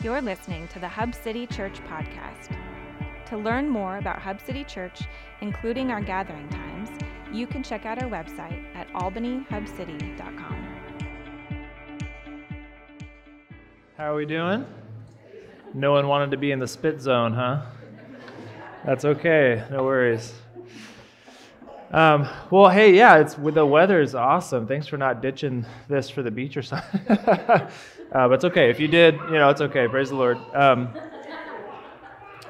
You're 0.00 0.22
listening 0.22 0.68
to 0.68 0.78
the 0.78 0.86
Hub 0.86 1.12
City 1.12 1.44
Church 1.48 1.80
podcast. 1.88 2.56
To 3.26 3.36
learn 3.36 3.68
more 3.68 3.98
about 3.98 4.20
Hub 4.20 4.40
City 4.40 4.62
Church, 4.62 5.00
including 5.40 5.90
our 5.90 6.00
gathering 6.00 6.48
times, 6.50 6.88
you 7.32 7.48
can 7.48 7.64
check 7.64 7.84
out 7.84 8.00
our 8.00 8.08
website 8.08 8.64
at 8.76 8.88
albanyhubcity.com. 8.92 10.68
How 13.96 14.12
are 14.12 14.14
we 14.14 14.24
doing? 14.24 14.64
No 15.74 15.90
one 15.90 16.06
wanted 16.06 16.30
to 16.30 16.36
be 16.36 16.52
in 16.52 16.60
the 16.60 16.68
spit 16.68 17.00
zone, 17.00 17.34
huh? 17.34 17.62
That's 18.84 19.04
okay. 19.04 19.64
No 19.68 19.82
worries. 19.82 20.32
Um, 21.90 22.28
well, 22.52 22.70
hey, 22.70 22.94
yeah, 22.94 23.16
it's 23.18 23.34
the 23.34 23.66
weather 23.66 24.00
is 24.00 24.14
awesome. 24.14 24.68
Thanks 24.68 24.86
for 24.86 24.96
not 24.96 25.22
ditching 25.22 25.66
this 25.88 26.08
for 26.08 26.22
the 26.22 26.30
beach 26.30 26.56
or 26.56 26.62
something. 26.62 27.00
uh, 28.12 28.26
but 28.26 28.34
it's 28.34 28.44
okay. 28.44 28.70
If 28.70 28.80
you 28.80 28.88
did, 28.88 29.14
you 29.14 29.32
know, 29.32 29.50
it's 29.50 29.60
okay. 29.60 29.86
Praise 29.86 30.08
the 30.08 30.16
Lord. 30.16 30.38
Um, 30.54 30.88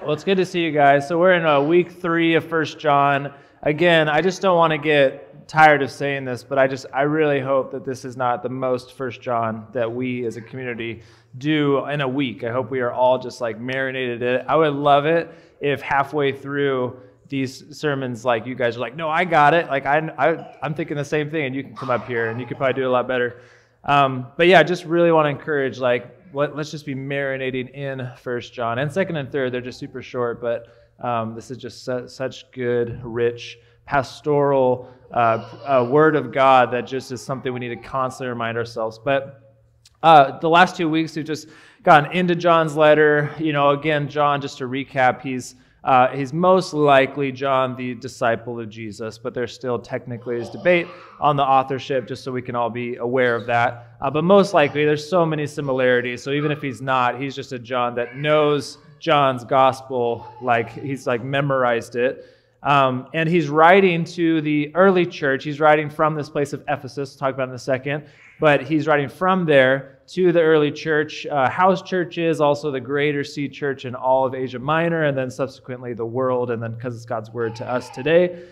well, 0.03 0.12
it's 0.12 0.23
good 0.23 0.37
to 0.37 0.47
see 0.47 0.61
you 0.61 0.71
guys. 0.71 1.09
So 1.09 1.19
we're 1.19 1.35
in 1.35 1.45
uh, 1.45 1.61
week 1.61 1.91
three 1.91 2.35
of 2.35 2.45
First 2.45 2.79
John. 2.79 3.33
Again, 3.63 4.09
I 4.09 4.21
just 4.21 4.41
don't 4.41 4.57
want 4.57 4.71
to 4.71 4.79
get 4.79 5.49
tired 5.49 5.83
of 5.83 5.91
saying 5.91 6.25
this, 6.25 6.45
but 6.45 6.59
I 6.59 6.69
just 6.69 6.87
I 6.95 7.02
really 7.02 7.41
hope 7.41 7.73
that 7.73 7.85
this 7.85 8.05
is 8.05 8.16
not 8.16 8.45
the 8.45 8.49
most 8.49 8.93
First 8.93 9.21
John 9.21 9.66
that 9.73 9.91
we 9.91 10.25
as 10.27 10.37
a 10.37 10.41
community 10.41 11.02
do 11.39 11.85
in 11.87 12.02
a 12.02 12.09
week. 12.09 12.45
I 12.45 12.52
hope 12.52 12.71
we 12.71 12.80
are 12.80 12.93
all 12.93 13.19
just 13.19 13.41
like 13.41 13.59
marinated 13.59 14.23
in 14.23 14.29
it. 14.37 14.45
I 14.47 14.55
would 14.55 14.75
love 14.75 15.07
it 15.07 15.29
if 15.61 15.80
halfway 15.80 16.30
through 16.30 17.01
these 17.29 17.77
sermons, 17.77 18.25
like 18.25 18.47
you 18.47 18.55
guys 18.55 18.77
are 18.77 18.80
like, 18.80 18.95
no, 18.95 19.09
I 19.09 19.25
got 19.25 19.55
it. 19.55 19.66
Like 19.66 19.87
I, 19.87 19.99
I 20.16 20.57
I'm 20.63 20.75
thinking 20.75 20.97
the 20.97 21.05
same 21.05 21.30
thing, 21.30 21.47
and 21.47 21.55
you 21.55 21.65
can 21.65 21.75
come 21.75 21.91
up 21.91 22.07
here 22.07 22.30
and 22.30 22.41
you 22.41 22.47
could 22.47 22.59
probably 22.59 22.80
do 22.80 22.88
a 22.88 22.93
lot 22.93 23.09
better. 23.09 23.41
Um, 23.88 24.27
but 24.37 24.47
yeah, 24.47 24.60
I 24.60 24.62
just 24.62 24.84
really 24.84 25.10
want 25.10 25.24
to 25.24 25.30
encourage 25.30 25.78
like 25.78 26.15
let, 26.34 26.52
us 26.52 26.70
just 26.70 26.84
be 26.84 26.95
marinating 26.95 27.70
in 27.73 28.10
First 28.19 28.52
John 28.52 28.79
and 28.79 28.92
Second 28.92 29.16
and 29.16 29.32
Third. 29.32 29.52
They're 29.52 29.63
just 29.63 29.79
super 29.79 30.02
short, 30.02 30.43
but 30.43 30.66
um, 31.01 31.35
this 31.35 31.51
is 31.51 31.57
just 31.57 31.85
su- 31.85 32.07
such 32.07 32.51
good, 32.52 33.01
rich 33.02 33.59
pastoral 33.87 34.93
uh, 35.10 35.48
uh, 35.65 35.88
word 35.90 36.16
of 36.16 36.32
God 36.32 36.71
that 36.73 36.82
just 36.82 37.10
is 37.10 37.23
something 37.23 37.51
we 37.51 37.60
need 37.60 37.68
to 37.68 37.76
constantly 37.76 38.29
remind 38.29 38.59
ourselves. 38.59 38.98
But 39.02 39.57
uh, 40.02 40.38
the 40.38 40.51
last 40.51 40.76
two 40.76 40.91
weeks, 40.91 41.16
we've 41.16 41.24
just 41.24 41.48
gotten 41.82 42.13
into 42.13 42.35
John's 42.35 42.76
letter. 42.76 43.35
You 43.38 43.54
know, 43.54 43.70
again, 43.70 44.07
John, 44.07 44.43
just 44.43 44.59
to 44.59 44.65
recap, 44.65 45.23
he's 45.23 45.54
uh, 45.84 46.09
he's 46.09 46.32
most 46.32 46.74
likely 46.74 47.30
John, 47.30 47.76
the 47.76 47.95
disciple 47.95 48.59
of 48.59 48.68
Jesus, 48.68 49.16
but 49.16 49.32
there's 49.32 49.52
still 49.52 49.79
technically 49.79 50.37
is 50.37 50.51
debate 50.51 50.88
on 51.20 51.37
the 51.37 51.45
authorship, 51.45 52.09
just 52.09 52.24
so 52.24 52.32
we 52.32 52.43
can 52.43 52.57
all 52.57 52.70
be 52.70 52.96
aware 52.96 53.37
of 53.37 53.46
that. 53.46 53.96
Uh, 54.01 54.10
but 54.10 54.24
most 54.24 54.54
likely, 54.54 54.85
there's 54.85 55.09
so 55.09 55.24
many 55.24 55.46
similarities. 55.46 56.23
So 56.23 56.32
even 56.32 56.51
if 56.51 56.60
he's 56.60 56.82
not, 56.82 57.20
he's 57.20 57.35
just 57.35 57.52
a 57.52 57.59
John 57.59 57.95
that 57.95 58.16
knows 58.16 58.79
John's 58.98 59.45
gospel, 59.45 60.26
like 60.43 60.70
he's 60.70 61.07
like 61.07 61.23
memorized 61.23 61.95
it. 61.95 62.26
Um, 62.63 63.09
and 63.15 63.29
he's 63.29 63.48
writing 63.48 64.04
to 64.04 64.41
the 64.41 64.75
early 64.75 65.06
church. 65.06 65.44
He's 65.44 65.60
writing 65.60 65.88
from 65.88 66.16
this 66.16 66.28
place 66.28 66.53
of 66.53 66.65
Ephesus, 66.69 67.15
talk 67.15 67.34
about 67.34 67.48
in 67.48 67.54
a 67.54 67.59
second. 67.59 68.04
But 68.41 68.62
he's 68.62 68.88
writing 68.88 69.09
from 69.09 69.44
there 69.44 69.97
to 70.09 70.32
the 70.32 70.41
early 70.41 70.72
church, 70.72 71.26
uh, 71.26 71.48
house 71.50 71.82
churches, 71.82 72.41
also 72.41 72.70
the 72.70 72.81
greater 72.81 73.22
C 73.22 73.48
church 73.48 73.84
in 73.84 73.94
all 73.94 74.25
of 74.25 74.34
Asia 74.34 74.59
Minor, 74.59 75.04
and 75.04 75.16
then 75.16 75.31
subsequently 75.31 75.92
the 75.92 76.06
world, 76.06 76.50
and 76.50 76.62
then 76.62 76.72
because 76.72 76.97
it's 76.97 77.04
God's 77.04 77.31
word 77.31 77.54
to 77.56 77.70
us 77.70 77.91
today. 77.91 78.44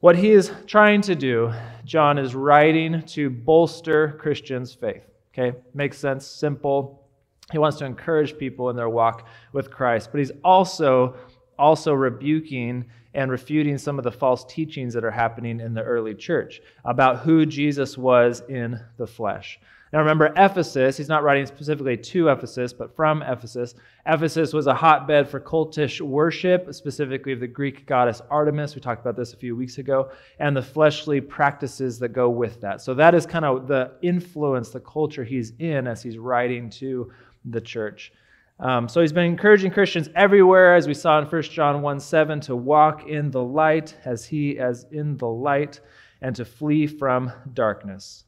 What 0.00 0.16
he 0.16 0.30
is 0.30 0.52
trying 0.66 1.02
to 1.02 1.14
do, 1.14 1.52
John 1.84 2.18
is 2.18 2.34
writing 2.34 3.02
to 3.02 3.28
bolster 3.28 4.16
Christians' 4.18 4.72
faith. 4.74 5.02
Okay, 5.32 5.56
makes 5.74 5.98
sense, 5.98 6.26
simple. 6.26 7.06
He 7.52 7.58
wants 7.58 7.78
to 7.78 7.84
encourage 7.84 8.38
people 8.38 8.70
in 8.70 8.76
their 8.76 8.88
walk 8.88 9.28
with 9.52 9.70
Christ, 9.70 10.10
but 10.12 10.18
he's 10.18 10.32
also 10.42 11.16
also 11.58 11.92
rebuking 11.92 12.84
and 13.14 13.30
refuting 13.30 13.78
some 13.78 13.98
of 13.98 14.04
the 14.04 14.12
false 14.12 14.44
teachings 14.44 14.92
that 14.92 15.04
are 15.04 15.10
happening 15.10 15.60
in 15.60 15.72
the 15.72 15.82
early 15.82 16.14
church 16.14 16.60
about 16.84 17.20
who 17.20 17.46
Jesus 17.46 17.96
was 17.96 18.42
in 18.48 18.78
the 18.98 19.06
flesh. 19.06 19.58
Now 19.96 20.02
remember, 20.02 20.30
Ephesus, 20.36 20.98
he's 20.98 21.08
not 21.08 21.22
writing 21.22 21.46
specifically 21.46 21.96
to 21.96 22.28
Ephesus, 22.28 22.74
but 22.74 22.94
from 22.94 23.22
Ephesus. 23.22 23.74
Ephesus 24.04 24.52
was 24.52 24.66
a 24.66 24.74
hotbed 24.74 25.26
for 25.26 25.40
cultish 25.40 26.02
worship, 26.02 26.74
specifically 26.74 27.32
of 27.32 27.40
the 27.40 27.46
Greek 27.46 27.86
goddess 27.86 28.20
Artemis. 28.28 28.74
We 28.74 28.82
talked 28.82 29.00
about 29.00 29.16
this 29.16 29.32
a 29.32 29.38
few 29.38 29.56
weeks 29.56 29.78
ago, 29.78 30.10
and 30.38 30.54
the 30.54 30.60
fleshly 30.60 31.22
practices 31.22 31.98
that 32.00 32.10
go 32.10 32.28
with 32.28 32.60
that. 32.60 32.82
So 32.82 32.92
that 32.92 33.14
is 33.14 33.24
kind 33.24 33.46
of 33.46 33.68
the 33.68 33.92
influence, 34.02 34.68
the 34.68 34.80
culture 34.80 35.24
he's 35.24 35.54
in 35.60 35.86
as 35.86 36.02
he's 36.02 36.18
writing 36.18 36.68
to 36.72 37.10
the 37.46 37.62
church. 37.62 38.12
Um, 38.60 38.90
so 38.90 39.00
he's 39.00 39.14
been 39.14 39.24
encouraging 39.24 39.70
Christians 39.70 40.10
everywhere, 40.14 40.74
as 40.74 40.86
we 40.86 40.92
saw 40.92 41.18
in 41.20 41.24
1 41.24 41.42
John 41.44 41.80
1 41.80 42.00
7, 42.00 42.40
to 42.40 42.54
walk 42.54 43.08
in 43.08 43.30
the 43.30 43.42
light 43.42 43.96
as 44.04 44.26
he 44.26 44.58
as 44.58 44.84
in 44.90 45.16
the 45.16 45.26
light 45.26 45.80
and 46.20 46.36
to 46.36 46.44
flee 46.44 46.86
from 46.86 47.32
darkness. 47.54 48.25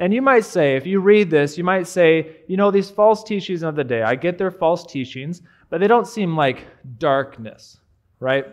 And 0.00 0.12
you 0.12 0.20
might 0.20 0.44
say, 0.44 0.74
if 0.74 0.86
you 0.86 0.98
read 0.98 1.30
this, 1.30 1.56
you 1.56 1.62
might 1.62 1.86
say, 1.86 2.38
you 2.48 2.56
know, 2.56 2.72
these 2.72 2.90
false 2.90 3.22
teachings 3.22 3.62
of 3.62 3.76
the 3.76 3.84
day, 3.84 4.02
I 4.02 4.16
get 4.16 4.36
their 4.36 4.50
false 4.50 4.84
teachings, 4.84 5.42
but 5.68 5.80
they 5.80 5.86
don't 5.86 6.06
seem 6.08 6.36
like 6.36 6.66
darkness, 6.98 7.78
right? 8.18 8.46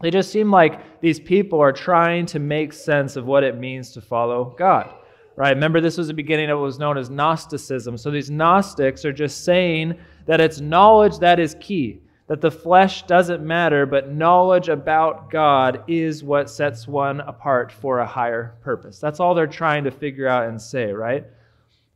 They 0.00 0.10
just 0.10 0.30
seem 0.30 0.50
like 0.50 1.00
these 1.00 1.20
people 1.20 1.60
are 1.60 1.72
trying 1.72 2.24
to 2.26 2.38
make 2.38 2.72
sense 2.72 3.16
of 3.16 3.26
what 3.26 3.44
it 3.44 3.58
means 3.58 3.92
to 3.92 4.00
follow 4.00 4.54
God 4.58 4.94
right? 5.36 5.50
Remember, 5.54 5.80
this 5.80 5.98
was 5.98 6.08
the 6.08 6.14
beginning 6.14 6.50
of 6.50 6.58
what 6.58 6.64
was 6.64 6.78
known 6.78 6.98
as 6.98 7.10
Gnosticism. 7.10 7.96
So 7.96 8.10
these 8.10 8.30
Gnostics 8.30 9.04
are 9.04 9.12
just 9.12 9.44
saying 9.44 9.94
that 10.26 10.40
it's 10.40 10.60
knowledge 10.60 11.18
that 11.18 11.38
is 11.38 11.54
key, 11.60 12.00
that 12.28 12.40
the 12.40 12.50
flesh 12.50 13.02
doesn't 13.04 13.44
matter, 13.44 13.86
but 13.86 14.12
knowledge 14.12 14.68
about 14.68 15.30
God 15.30 15.84
is 15.86 16.24
what 16.24 16.50
sets 16.50 16.88
one 16.88 17.20
apart 17.20 17.70
for 17.70 18.00
a 18.00 18.06
higher 18.06 18.56
purpose. 18.62 18.98
That's 18.98 19.20
all 19.20 19.34
they're 19.34 19.46
trying 19.46 19.84
to 19.84 19.90
figure 19.90 20.26
out 20.26 20.48
and 20.48 20.60
say, 20.60 20.92
right? 20.92 21.24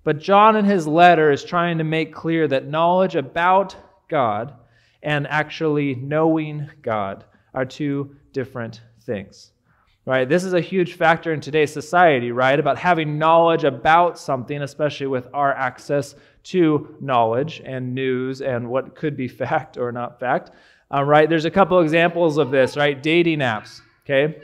But 0.04 0.20
John 0.20 0.56
in 0.56 0.64
his 0.64 0.86
letter 0.86 1.32
is 1.32 1.44
trying 1.44 1.78
to 1.78 1.84
make 1.84 2.14
clear 2.14 2.46
that 2.48 2.68
knowledge 2.68 3.16
about 3.16 3.76
God 4.08 4.54
and 5.02 5.26
actually 5.26 5.96
knowing 5.96 6.70
God 6.80 7.24
are 7.52 7.64
two 7.64 8.16
different 8.32 8.80
things 9.02 9.50
right? 10.06 10.28
This 10.28 10.44
is 10.44 10.54
a 10.54 10.60
huge 10.60 10.94
factor 10.94 11.32
in 11.32 11.40
today's 11.40 11.72
society, 11.72 12.32
right? 12.32 12.58
About 12.58 12.78
having 12.78 13.18
knowledge 13.18 13.64
about 13.64 14.18
something, 14.18 14.62
especially 14.62 15.06
with 15.06 15.28
our 15.32 15.52
access 15.54 16.14
to 16.44 16.96
knowledge 17.00 17.60
and 17.64 17.94
news 17.94 18.40
and 18.40 18.68
what 18.68 18.94
could 18.94 19.16
be 19.16 19.28
fact 19.42 19.76
or 19.76 19.92
not 19.92 20.18
fact, 20.20 20.50
uh, 20.92 21.02
right? 21.02 21.28
There's 21.28 21.44
a 21.44 21.50
couple 21.50 21.80
examples 21.80 22.38
of 22.38 22.50
this, 22.50 22.76
right? 22.76 23.00
Dating 23.00 23.38
apps, 23.38 23.80
okay? 24.04 24.40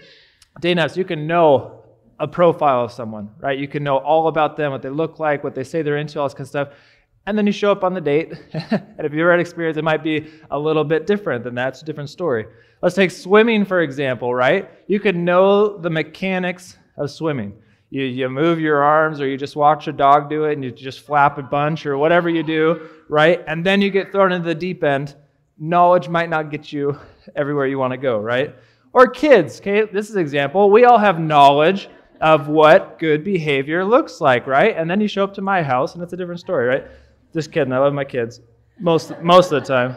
Dating 0.60 0.82
apps, 0.82 0.96
you 0.96 1.04
can 1.04 1.26
know 1.26 1.82
a 2.18 2.26
profile 2.26 2.84
of 2.84 2.92
someone, 2.92 3.30
right? 3.40 3.58
You 3.58 3.68
can 3.68 3.84
know 3.84 3.98
all 3.98 4.28
about 4.28 4.56
them, 4.56 4.72
what 4.72 4.82
they 4.82 4.88
look 4.88 5.18
like, 5.18 5.44
what 5.44 5.54
they 5.54 5.64
say 5.64 5.82
they're 5.82 5.98
into, 5.98 6.18
all 6.18 6.26
this 6.26 6.34
kind 6.34 6.42
of 6.42 6.48
stuff. 6.48 6.68
And 7.26 7.36
then 7.36 7.46
you 7.46 7.52
show 7.52 7.72
up 7.72 7.82
on 7.82 7.92
the 7.92 8.00
date, 8.00 8.32
and 8.52 9.00
if 9.00 9.12
you've 9.12 9.28
had 9.28 9.40
experience, 9.40 9.76
it 9.76 9.84
might 9.84 10.02
be 10.02 10.30
a 10.50 10.58
little 10.58 10.84
bit 10.84 11.06
different 11.06 11.44
than 11.44 11.56
that. 11.56 11.68
It's 11.68 11.82
a 11.82 11.84
different 11.84 12.08
story. 12.08 12.46
Let's 12.82 12.94
take 12.94 13.10
swimming, 13.10 13.64
for 13.64 13.80
example, 13.80 14.34
right? 14.34 14.70
You 14.86 15.00
could 15.00 15.16
know 15.16 15.76
the 15.76 15.90
mechanics 15.90 16.78
of 16.96 17.10
swimming. 17.10 17.54
You, 17.96 18.04
you 18.04 18.28
move 18.28 18.60
your 18.60 18.82
arms, 18.82 19.22
or 19.22 19.26
you 19.26 19.38
just 19.38 19.56
watch 19.56 19.88
a 19.88 19.92
dog 19.92 20.28
do 20.28 20.44
it, 20.44 20.52
and 20.52 20.62
you 20.62 20.70
just 20.70 21.00
flap 21.00 21.38
a 21.38 21.42
bunch, 21.42 21.86
or 21.86 21.96
whatever 21.96 22.28
you 22.28 22.42
do, 22.42 22.90
right? 23.08 23.42
And 23.46 23.64
then 23.64 23.80
you 23.80 23.90
get 23.90 24.12
thrown 24.12 24.32
into 24.32 24.46
the 24.46 24.54
deep 24.54 24.84
end. 24.84 25.14
Knowledge 25.58 26.06
might 26.06 26.28
not 26.28 26.50
get 26.50 26.70
you 26.70 26.98
everywhere 27.36 27.66
you 27.66 27.78
want 27.78 27.92
to 27.92 27.96
go, 27.96 28.18
right? 28.18 28.54
Or 28.92 29.06
kids, 29.06 29.60
okay? 29.60 29.86
This 29.90 30.10
is 30.10 30.16
an 30.16 30.20
example. 30.20 30.70
We 30.70 30.84
all 30.84 30.98
have 30.98 31.18
knowledge 31.18 31.88
of 32.20 32.48
what 32.48 32.98
good 32.98 33.24
behavior 33.24 33.82
looks 33.82 34.20
like, 34.20 34.46
right? 34.46 34.76
And 34.76 34.90
then 34.90 35.00
you 35.00 35.08
show 35.08 35.24
up 35.24 35.32
to 35.32 35.40
my 35.40 35.62
house, 35.62 35.94
and 35.94 36.02
it's 36.02 36.12
a 36.12 36.18
different 36.18 36.40
story, 36.40 36.66
right? 36.66 36.84
Just 37.32 37.50
kidding. 37.50 37.72
I 37.72 37.78
love 37.78 37.94
my 37.94 38.04
kids 38.04 38.42
most 38.78 39.18
most 39.22 39.52
of 39.52 39.62
the 39.62 39.66
time. 39.66 39.96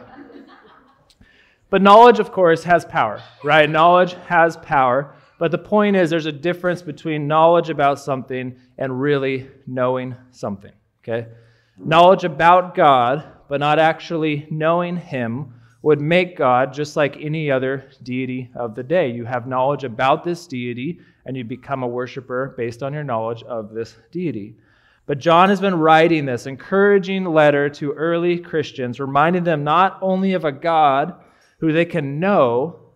But 1.70 1.82
knowledge, 1.82 2.20
of 2.20 2.32
course, 2.32 2.64
has 2.64 2.86
power, 2.86 3.22
right? 3.44 3.70
Knowledge 3.70 4.14
has 4.28 4.56
power. 4.56 5.14
But 5.40 5.52
the 5.52 5.58
point 5.58 5.96
is, 5.96 6.10
there's 6.10 6.26
a 6.26 6.32
difference 6.32 6.82
between 6.82 7.26
knowledge 7.26 7.70
about 7.70 7.98
something 7.98 8.58
and 8.78 9.02
really 9.02 9.48
knowing 9.66 10.16
something, 10.32 10.74
okay? 11.02 11.30
Knowledge 11.78 12.26
about 12.26 12.76
God, 12.76 13.24
but 13.48 13.62
not 13.62 13.80
actually 13.80 14.46
knowing 14.52 14.98
Him, 14.98 15.54
would 15.82 16.02
make 16.02 16.38
God 16.38 16.74
just 16.74 16.98
like 16.98 17.16
any 17.22 17.50
other 17.50 17.90
deity 18.04 18.52
of 18.54 18.76
the 18.76 18.84
day. 18.84 19.10
You 19.10 19.24
have 19.24 19.48
knowledge 19.48 19.86
about 19.86 20.26
this 20.26 20.46
deity, 20.46 21.00
and 21.26 21.38
you 21.38 21.46
become 21.46 21.84
a 21.84 21.88
worshiper 21.88 22.54
based 22.58 22.84
on 22.84 22.94
your 22.94 23.06
knowledge 23.06 23.42
of 23.44 23.74
this 23.74 23.96
deity. 24.12 24.58
But 25.06 25.20
John 25.20 25.48
has 25.48 25.62
been 25.62 25.80
writing 25.80 26.26
this 26.26 26.48
encouraging 26.48 27.24
letter 27.24 27.70
to 27.70 27.94
early 27.94 28.40
Christians, 28.40 29.00
reminding 29.00 29.46
them 29.46 29.64
not 29.64 29.98
only 30.02 30.34
of 30.34 30.44
a 30.44 30.52
God 30.52 31.16
who 31.60 31.72
they 31.72 31.86
can 31.86 32.20
know, 32.20 32.89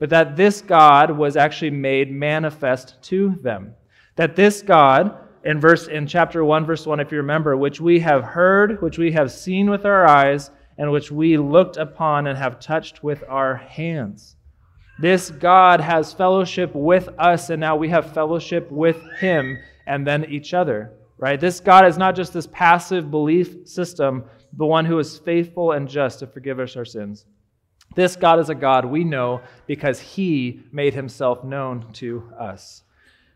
but 0.00 0.10
that 0.10 0.36
this 0.36 0.60
God 0.60 1.12
was 1.16 1.36
actually 1.36 1.70
made 1.70 2.10
manifest 2.10 3.00
to 3.04 3.36
them. 3.42 3.74
That 4.16 4.34
this 4.34 4.62
God, 4.62 5.16
in 5.44 5.60
verse 5.60 5.86
in 5.86 6.06
chapter 6.06 6.44
1 6.44 6.66
verse 6.66 6.86
1 6.86 7.00
if 7.00 7.12
you 7.12 7.18
remember 7.18 7.56
which 7.56 7.80
we 7.80 8.00
have 8.00 8.22
heard 8.22 8.82
which 8.82 8.98
we 8.98 9.10
have 9.12 9.32
seen 9.32 9.70
with 9.70 9.86
our 9.86 10.06
eyes 10.06 10.50
and 10.76 10.90
which 10.90 11.10
we 11.10 11.36
looked 11.36 11.76
upon 11.76 12.26
and 12.26 12.38
have 12.38 12.58
touched 12.58 13.02
with 13.02 13.22
our 13.28 13.54
hands. 13.54 14.36
This 14.98 15.30
God 15.30 15.80
has 15.80 16.12
fellowship 16.12 16.74
with 16.74 17.08
us, 17.18 17.50
and 17.50 17.60
now 17.60 17.76
we 17.76 17.88
have 17.88 18.12
fellowship 18.12 18.70
with 18.70 18.98
Him 19.18 19.58
and 19.86 20.06
then 20.06 20.24
each 20.26 20.52
other, 20.54 20.92
right? 21.18 21.40
This 21.40 21.60
God 21.60 21.86
is 21.86 21.98
not 21.98 22.14
just 22.14 22.32
this 22.32 22.48
passive 22.48 23.10
belief 23.10 23.66
system, 23.66 24.24
the 24.54 24.66
one 24.66 24.84
who 24.84 24.98
is 24.98 25.18
faithful 25.18 25.72
and 25.72 25.88
just 25.88 26.18
to 26.18 26.26
forgive 26.26 26.60
us 26.60 26.76
our 26.76 26.84
sins. 26.84 27.26
This 27.94 28.16
God 28.16 28.38
is 28.38 28.50
a 28.50 28.54
God 28.54 28.84
we 28.84 29.04
know 29.04 29.40
because 29.66 30.00
He 30.00 30.62
made 30.72 30.94
Himself 30.94 31.42
known 31.44 31.90
to 31.94 32.30
us. 32.38 32.82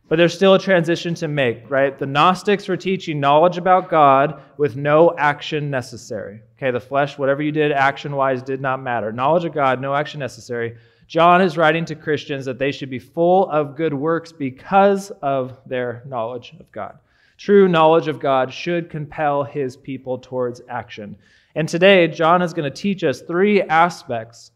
But 0.06 0.16
there's 0.16 0.34
still 0.34 0.54
a 0.54 0.58
transition 0.58 1.14
to 1.16 1.28
make, 1.28 1.70
right? 1.70 1.98
The 1.98 2.06
Gnostics 2.06 2.68
were 2.68 2.76
teaching 2.76 3.20
knowledge 3.20 3.56
about 3.56 3.88
God 3.88 4.42
with 4.58 4.76
no 4.76 5.16
action 5.16 5.70
necessary. 5.70 6.40
Okay, 6.56 6.70
the 6.70 6.80
flesh, 6.80 7.16
whatever 7.16 7.42
you 7.42 7.52
did 7.52 7.72
action 7.72 8.14
wise, 8.14 8.42
did 8.42 8.60
not 8.60 8.82
matter. 8.82 9.12
Knowledge 9.12 9.46
of 9.46 9.54
God, 9.54 9.80
no 9.80 9.94
action 9.94 10.20
necessary. 10.20 10.76
John 11.06 11.40
is 11.40 11.56
writing 11.56 11.84
to 11.86 11.94
Christians 11.94 12.44
that 12.44 12.58
they 12.58 12.70
should 12.70 12.90
be 12.90 12.98
full 12.98 13.48
of 13.50 13.76
good 13.76 13.94
works 13.94 14.30
because 14.30 15.10
of 15.22 15.58
their 15.66 16.02
knowledge 16.06 16.54
of 16.60 16.70
God. 16.70 16.98
True 17.38 17.66
knowledge 17.66 18.08
of 18.08 18.20
God 18.20 18.52
should 18.52 18.90
compel 18.90 19.42
his 19.42 19.76
people 19.76 20.18
towards 20.18 20.62
action. 20.68 21.16
And 21.54 21.68
today, 21.68 22.08
John 22.08 22.42
is 22.42 22.52
going 22.52 22.70
to 22.70 22.76
teach 22.76 23.04
us 23.04 23.20
three 23.20 23.62
aspects 23.62 24.50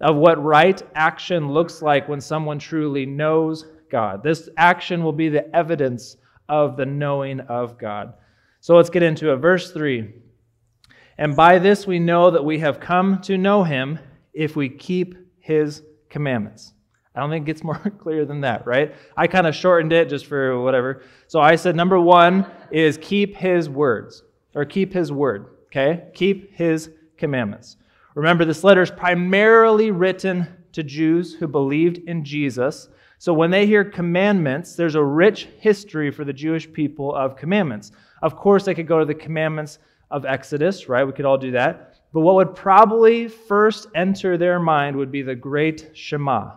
of 0.00 0.16
what 0.16 0.42
right 0.42 0.82
action 0.94 1.52
looks 1.52 1.80
like 1.80 2.08
when 2.08 2.20
someone 2.20 2.58
truly 2.58 3.06
knows 3.06 3.66
God. 3.90 4.22
This 4.22 4.48
action 4.56 5.02
will 5.04 5.12
be 5.12 5.28
the 5.28 5.54
evidence 5.54 6.16
of 6.48 6.76
the 6.76 6.86
knowing 6.86 7.40
of 7.40 7.78
God. 7.78 8.14
So 8.60 8.76
let's 8.76 8.90
get 8.90 9.02
into 9.02 9.32
it. 9.32 9.36
Verse 9.36 9.72
3 9.72 10.12
And 11.18 11.36
by 11.36 11.58
this 11.58 11.86
we 11.86 11.98
know 11.98 12.30
that 12.30 12.44
we 12.44 12.58
have 12.58 12.80
come 12.80 13.20
to 13.22 13.38
know 13.38 13.64
him 13.64 13.98
if 14.34 14.56
we 14.56 14.68
keep 14.68 15.14
his 15.38 15.82
commandments. 16.08 16.72
I 17.14 17.20
don't 17.20 17.30
think 17.30 17.44
it 17.44 17.46
gets 17.46 17.64
more 17.64 17.78
clear 17.98 18.24
than 18.24 18.40
that, 18.42 18.66
right? 18.66 18.94
I 19.16 19.26
kind 19.26 19.46
of 19.46 19.54
shortened 19.54 19.92
it 19.92 20.08
just 20.08 20.26
for 20.26 20.60
whatever. 20.60 21.02
So 21.28 21.40
I 21.40 21.56
said 21.56 21.76
number 21.76 22.00
one 22.00 22.46
is 22.70 22.98
keep 23.00 23.36
his 23.36 23.68
words, 23.68 24.22
or 24.54 24.64
keep 24.64 24.92
his 24.92 25.12
word, 25.12 25.51
okay? 25.72 26.04
Keep 26.14 26.54
his 26.54 26.90
commandments. 27.16 27.78
Remember, 28.14 28.44
this 28.44 28.62
letter 28.62 28.82
is 28.82 28.90
primarily 28.90 29.90
written 29.90 30.46
to 30.72 30.82
Jews 30.82 31.34
who 31.34 31.48
believed 31.48 31.98
in 32.06 32.24
Jesus 32.24 32.88
so 33.22 33.32
when 33.32 33.52
they 33.52 33.66
hear 33.66 33.84
commandments, 33.84 34.74
there's 34.74 34.96
a 34.96 35.04
rich 35.04 35.46
history 35.60 36.10
for 36.10 36.24
the 36.24 36.32
Jewish 36.32 36.72
people 36.72 37.14
of 37.14 37.36
commandments. 37.36 37.92
Of 38.20 38.34
course, 38.34 38.64
they 38.64 38.74
could 38.74 38.88
go 38.88 38.98
to 38.98 39.04
the 39.04 39.14
commandments 39.14 39.78
of 40.10 40.24
Exodus, 40.24 40.88
right? 40.88 41.04
We 41.04 41.12
could 41.12 41.24
all 41.24 41.38
do 41.38 41.52
that. 41.52 41.94
But 42.12 42.22
what 42.22 42.34
would 42.34 42.56
probably 42.56 43.28
first 43.28 43.86
enter 43.94 44.36
their 44.36 44.58
mind 44.58 44.96
would 44.96 45.12
be 45.12 45.22
the 45.22 45.36
great 45.36 45.90
Shema, 45.92 46.54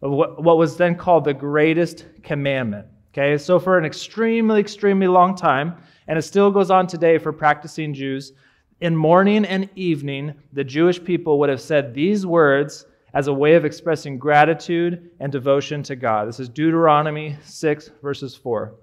what 0.00 0.58
was 0.58 0.76
then 0.76 0.96
called 0.96 1.22
the 1.22 1.32
greatest 1.32 2.06
commandment. 2.24 2.88
Okay, 3.14 3.38
so 3.38 3.60
for 3.60 3.78
an 3.78 3.84
extremely, 3.84 4.58
extremely 4.58 5.06
long 5.06 5.36
time, 5.36 5.76
and 6.08 6.18
it 6.18 6.22
still 6.22 6.50
goes 6.50 6.72
on 6.72 6.88
today 6.88 7.18
for 7.18 7.32
practicing 7.32 7.94
Jews, 7.94 8.32
in 8.80 8.96
morning 8.96 9.44
and 9.44 9.68
evening, 9.76 10.34
the 10.52 10.64
Jewish 10.64 11.02
people 11.02 11.38
would 11.38 11.48
have 11.48 11.60
said 11.60 11.94
these 11.94 12.24
words 12.24 12.86
as 13.12 13.26
a 13.26 13.32
way 13.32 13.54
of 13.54 13.64
expressing 13.64 14.18
gratitude 14.18 15.10
and 15.20 15.32
devotion 15.32 15.82
to 15.84 15.96
God. 15.96 16.28
This 16.28 16.40
is 16.40 16.48
Deuteronomy 16.48 17.36
6, 17.44 17.90
verses 18.02 18.34
4. 18.34 18.74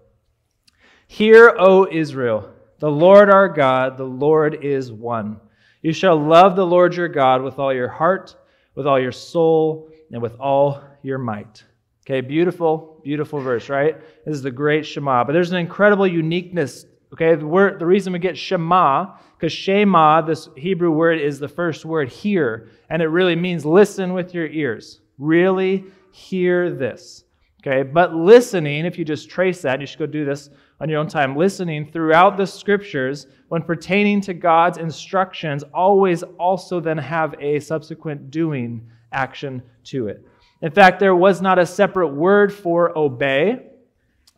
Hear, 1.07 1.55
O 1.57 1.87
Israel, 1.89 2.51
the 2.79 2.91
Lord 2.91 3.29
our 3.29 3.47
God, 3.47 3.97
the 3.97 4.03
Lord 4.03 4.63
is 4.63 4.91
one. 4.91 5.39
You 5.81 5.93
shall 5.93 6.17
love 6.17 6.55
the 6.55 6.65
Lord 6.65 6.95
your 6.95 7.07
God 7.07 7.41
with 7.41 7.59
all 7.59 7.73
your 7.73 7.87
heart, 7.87 8.35
with 8.75 8.85
all 8.85 8.99
your 8.99 9.11
soul, 9.11 9.89
and 10.11 10.21
with 10.21 10.35
all 10.39 10.83
your 11.01 11.17
might. 11.17 11.63
Okay, 12.05 12.21
beautiful, 12.21 13.01
beautiful 13.03 13.39
verse, 13.39 13.69
right? 13.69 13.97
This 14.25 14.35
is 14.35 14.41
the 14.41 14.51
great 14.51 14.85
Shema. 14.85 15.23
But 15.23 15.33
there's 15.33 15.51
an 15.51 15.57
incredible 15.57 16.07
uniqueness. 16.07 16.85
Okay, 17.13 17.35
the, 17.35 17.47
word, 17.47 17.79
the 17.79 17.85
reason 17.85 18.13
we 18.13 18.19
get 18.19 18.37
Shema 18.37 19.15
because 19.37 19.53
Shema, 19.53 20.21
this 20.21 20.49
Hebrew 20.57 20.89
word, 20.89 21.19
is 21.19 21.39
the 21.39 21.47
first 21.47 21.85
word 21.85 22.09
hear, 22.09 22.69
and 22.89 23.01
it 23.01 23.07
really 23.07 23.35
means 23.35 23.65
listen 23.65 24.13
with 24.13 24.33
your 24.33 24.47
ears. 24.47 25.01
Really 25.19 25.85
hear 26.11 26.71
this. 26.71 27.23
Okay, 27.61 27.83
but 27.83 28.15
listening, 28.15 28.85
if 28.85 28.97
you 28.97 29.05
just 29.05 29.29
trace 29.29 29.61
that, 29.61 29.79
you 29.79 29.85
should 29.85 29.99
go 29.99 30.05
do 30.07 30.25
this 30.25 30.49
on 30.79 30.89
your 30.89 30.99
own 30.99 31.07
time. 31.07 31.35
Listening 31.35 31.91
throughout 31.91 32.35
the 32.37 32.47
scriptures, 32.47 33.27
when 33.49 33.61
pertaining 33.61 34.21
to 34.21 34.33
God's 34.33 34.79
instructions, 34.79 35.63
always 35.73 36.23
also 36.23 36.79
then 36.79 36.97
have 36.97 37.35
a 37.39 37.59
subsequent 37.59 38.31
doing 38.31 38.89
action 39.11 39.61
to 39.85 40.07
it. 40.07 40.25
In 40.61 40.71
fact, 40.71 40.99
there 40.99 41.15
was 41.15 41.41
not 41.41 41.59
a 41.59 41.65
separate 41.65 42.09
word 42.09 42.51
for 42.51 42.97
obey 42.97 43.67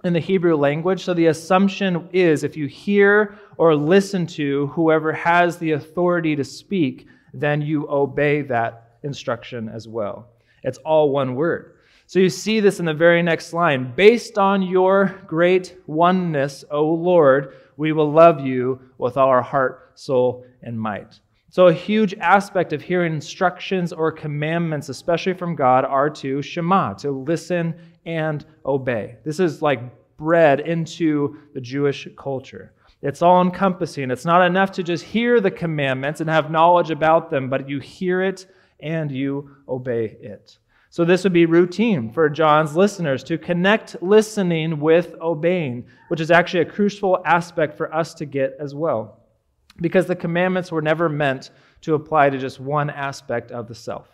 in 0.04 0.14
the 0.14 0.20
Hebrew 0.20 0.56
language. 0.56 1.04
So 1.04 1.14
the 1.14 1.28
assumption 1.28 2.10
is 2.14 2.44
if 2.44 2.56
you 2.56 2.68
hear 2.68 3.38
or 3.58 3.76
listen 3.76 4.26
to 4.28 4.68
whoever 4.68 5.12
has 5.12 5.58
the 5.58 5.72
authority 5.72 6.36
to 6.36 6.44
speak, 6.44 7.08
then 7.34 7.62
you 7.62 7.90
obey 7.90 8.42
that 8.44 8.98
instruction 9.04 9.70
as 9.70 9.88
well. 9.88 10.28
It's 10.64 10.78
all 10.80 11.12
one 11.12 11.36
word. 11.36 11.76
So 12.08 12.20
you 12.20 12.30
see 12.30 12.60
this 12.60 12.80
in 12.80 12.86
the 12.86 12.94
very 12.94 13.22
next 13.22 13.54
line. 13.54 13.94
Based 13.96 14.38
on 14.38 14.62
your 14.62 15.22
great 15.28 15.78
oneness, 15.86 16.66
O 16.72 16.86
Lord, 16.86 17.54
we 17.78 17.92
will 17.92 18.12
love 18.12 18.40
you 18.40 18.82
with 18.98 19.16
all 19.16 19.30
our 19.30 19.44
heart, 19.44 19.92
soul, 19.94 20.46
and 20.64 20.80
might. 20.80 21.20
So, 21.52 21.68
a 21.68 21.74
huge 21.74 22.14
aspect 22.16 22.74
of 22.74 22.82
hearing 22.82 23.14
instructions 23.14 23.92
or 23.92 24.12
commandments, 24.12 24.90
especially 24.90 25.34
from 25.34 25.56
God, 25.56 25.84
are 25.84 26.10
to 26.12 26.44
Shema, 26.44 26.94
to 26.96 27.10
listen 27.10 27.74
and 28.06 28.46
obey. 28.66 29.18
This 29.24 29.40
is 29.40 29.62
like 29.62 29.82
bred 30.18 30.60
into 30.60 31.38
the 31.54 31.62
Jewish 31.62 32.08
culture. 32.18 32.74
It's 33.02 33.22
all 33.22 33.42
encompassing. 33.42 34.12
It's 34.12 34.26
not 34.26 34.46
enough 34.46 34.72
to 34.74 34.84
just 34.84 35.06
hear 35.06 35.40
the 35.40 35.52
commandments 35.52 36.20
and 36.20 36.30
have 36.30 36.52
knowledge 36.52 36.92
about 36.92 37.30
them, 37.30 37.50
but 37.50 37.70
you 37.70 37.80
hear 37.80 38.22
it 38.22 38.46
and 38.82 39.10
you 39.12 39.56
obey 39.68 40.18
it. 40.22 40.58
So, 40.92 41.06
this 41.06 41.24
would 41.24 41.34
be 41.34 41.46
routine 41.46 42.12
for 42.12 42.30
John's 42.30 42.76
listeners 42.76 43.24
to 43.26 43.38
connect 43.38 44.02
listening 44.02 44.80
with 44.80 45.16
obeying, 45.22 45.86
which 46.08 46.20
is 46.20 46.32
actually 46.32 46.62
a 46.62 46.66
crucial 46.66 47.22
aspect 47.26 47.78
for 47.78 47.94
us 47.94 48.16
to 48.16 48.26
get 48.26 48.56
as 48.60 48.74
well. 48.74 49.20
Because 49.78 50.08
the 50.08 50.16
commandments 50.16 50.72
were 50.72 50.82
never 50.82 51.08
meant 51.08 51.52
to 51.82 51.94
apply 51.94 52.32
to 52.32 52.40
just 52.40 52.60
one 52.60 52.90
aspect 52.90 53.52
of 53.52 53.68
the 53.68 53.76
self 53.76 54.08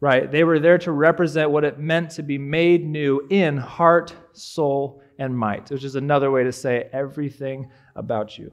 right? 0.00 0.30
They 0.30 0.44
were 0.44 0.58
there 0.58 0.78
to 0.78 0.92
represent 0.92 1.50
what 1.50 1.64
it 1.64 1.78
meant 1.78 2.10
to 2.12 2.22
be 2.22 2.38
made 2.38 2.86
new 2.86 3.26
in 3.30 3.56
heart, 3.56 4.14
soul, 4.32 5.02
and 5.18 5.36
might, 5.36 5.70
which 5.70 5.84
is 5.84 5.96
another 5.96 6.30
way 6.30 6.44
to 6.44 6.52
say 6.52 6.88
everything 6.92 7.70
about 7.94 8.38
you. 8.38 8.52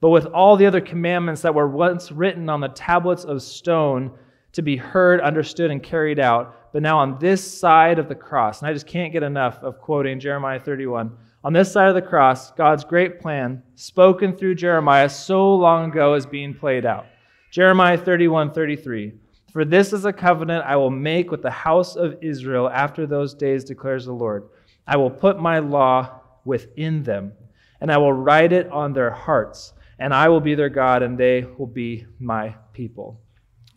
But 0.00 0.10
with 0.10 0.26
all 0.26 0.56
the 0.56 0.66
other 0.66 0.80
commandments 0.80 1.42
that 1.42 1.54
were 1.54 1.68
once 1.68 2.12
written 2.12 2.48
on 2.48 2.60
the 2.60 2.68
tablets 2.68 3.24
of 3.24 3.42
stone 3.42 4.12
to 4.52 4.62
be 4.62 4.76
heard, 4.76 5.20
understood, 5.20 5.70
and 5.70 5.82
carried 5.82 6.18
out, 6.18 6.72
but 6.72 6.82
now 6.82 6.98
on 6.98 7.18
this 7.18 7.42
side 7.42 7.98
of 7.98 8.08
the 8.08 8.14
cross, 8.14 8.60
and 8.60 8.68
I 8.68 8.72
just 8.72 8.86
can't 8.86 9.12
get 9.12 9.22
enough 9.22 9.62
of 9.62 9.80
quoting 9.80 10.20
Jeremiah 10.20 10.60
31. 10.60 11.16
On 11.44 11.52
this 11.52 11.72
side 11.72 11.88
of 11.88 11.94
the 11.94 12.02
cross, 12.02 12.52
God's 12.52 12.84
great 12.84 13.20
plan, 13.20 13.62
spoken 13.74 14.36
through 14.36 14.56
Jeremiah 14.56 15.08
so 15.08 15.54
long 15.54 15.90
ago, 15.90 16.14
is 16.14 16.26
being 16.26 16.54
played 16.54 16.84
out. 16.84 17.06
Jeremiah 17.50 17.98
31 17.98 18.52
33. 18.52 19.12
For 19.56 19.64
this 19.64 19.94
is 19.94 20.04
a 20.04 20.12
covenant 20.12 20.66
I 20.66 20.76
will 20.76 20.90
make 20.90 21.30
with 21.30 21.40
the 21.40 21.50
house 21.50 21.96
of 21.96 22.18
Israel 22.20 22.68
after 22.68 23.06
those 23.06 23.32
days, 23.32 23.64
declares 23.64 24.04
the 24.04 24.12
Lord. 24.12 24.50
I 24.86 24.98
will 24.98 25.08
put 25.08 25.40
my 25.40 25.60
law 25.60 26.20
within 26.44 27.02
them, 27.02 27.32
and 27.80 27.90
I 27.90 27.96
will 27.96 28.12
write 28.12 28.52
it 28.52 28.70
on 28.70 28.92
their 28.92 29.10
hearts, 29.10 29.72
and 29.98 30.12
I 30.12 30.28
will 30.28 30.42
be 30.42 30.54
their 30.54 30.68
God, 30.68 31.02
and 31.02 31.16
they 31.16 31.46
will 31.56 31.66
be 31.66 32.04
my 32.18 32.54
people. 32.74 33.18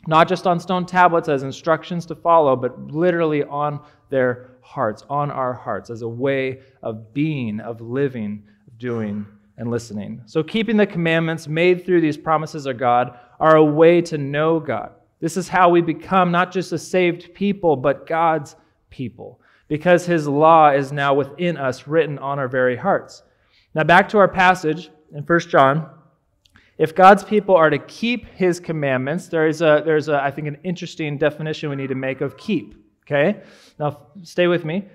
Not 0.05 0.27
just 0.27 0.45
on 0.45 0.59
stone 0.59 0.86
tablets 0.86 1.29
as 1.29 1.43
instructions 1.43 2.05
to 2.07 2.15
follow, 2.15 2.57
but 2.57 2.91
literally 2.91 3.45
on 3.45 3.79
their 4.09 4.50
hearts, 4.59 5.05
on 5.09 5.31
our 5.31 5.53
hearts, 5.53 5.89
as 5.89 6.01
a 6.01 6.09
way 6.09 6.59
of 6.83 7.13
being, 7.13 7.62
of 7.62 7.79
living, 7.79 8.43
of 8.67 8.77
doing, 8.77 9.25
and 9.55 9.71
listening. 9.71 10.24
So, 10.25 10.43
keeping 10.43 10.75
the 10.75 10.86
commandments 10.86 11.48
made 11.48 11.86
through 11.86 12.01
these 12.01 12.17
promises 12.17 12.65
of 12.65 12.77
God 12.77 13.17
are 13.39 13.55
a 13.55 13.63
way 13.63 14.01
to 14.01 14.17
know 14.17 14.59
God 14.59 14.91
this 15.19 15.38
is 15.38 15.47
how 15.47 15.69
we 15.69 15.81
become 15.81 16.31
not 16.31 16.51
just 16.51 16.71
a 16.71 16.77
saved 16.77 17.33
people, 17.33 17.75
but 17.75 18.07
God's 18.07 18.55
people, 18.89 19.41
because 19.67 20.05
his 20.05 20.27
law 20.27 20.69
is 20.71 20.91
now 20.91 21.13
within 21.13 21.57
us, 21.57 21.88
written 21.88 22.17
on 22.19 22.39
our 22.39 22.47
very 22.47 22.77
hearts. 22.77 23.23
Now, 23.75 23.83
back 23.83 24.09
to 24.09 24.17
our 24.17 24.27
passage 24.27 24.89
in 25.13 25.23
1 25.23 25.39
John. 25.41 25.89
If 26.77 26.95
God's 26.95 27.25
people 27.25 27.55
are 27.55 27.69
to 27.69 27.77
keep 27.77 28.25
his 28.27 28.59
commandments, 28.59 29.27
there 29.27 29.47
is 29.47 29.61
a, 29.61 29.81
there's 29.85 30.07
a, 30.07 30.23
I 30.23 30.31
think, 30.31 30.47
an 30.47 30.57
interesting 30.63 31.17
definition 31.17 31.69
we 31.69 31.75
need 31.75 31.88
to 31.88 31.95
make 31.95 32.21
of 32.21 32.38
keep. 32.38 32.75
Okay? 33.05 33.41
Now, 33.77 34.07
stay 34.23 34.47
with 34.47 34.63
me. 34.63 34.88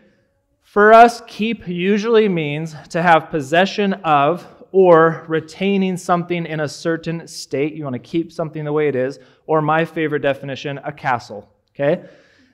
For 0.62 0.94
us, 0.94 1.20
keep 1.26 1.68
usually 1.68 2.28
means 2.28 2.74
to 2.88 3.02
have 3.02 3.28
possession 3.28 3.92
of 4.02 4.46
or 4.74 5.24
retaining 5.28 5.96
something 5.96 6.46
in 6.46 6.58
a 6.58 6.66
certain 6.66 7.28
state. 7.28 7.74
You 7.74 7.84
want 7.84 7.94
to 7.94 8.00
keep 8.00 8.32
something 8.32 8.64
the 8.64 8.72
way 8.72 8.88
it 8.88 8.96
is, 8.96 9.20
or 9.46 9.62
my 9.62 9.84
favorite 9.84 10.18
definition, 10.18 10.80
a 10.82 10.90
castle. 10.90 11.48
Okay? 11.70 12.02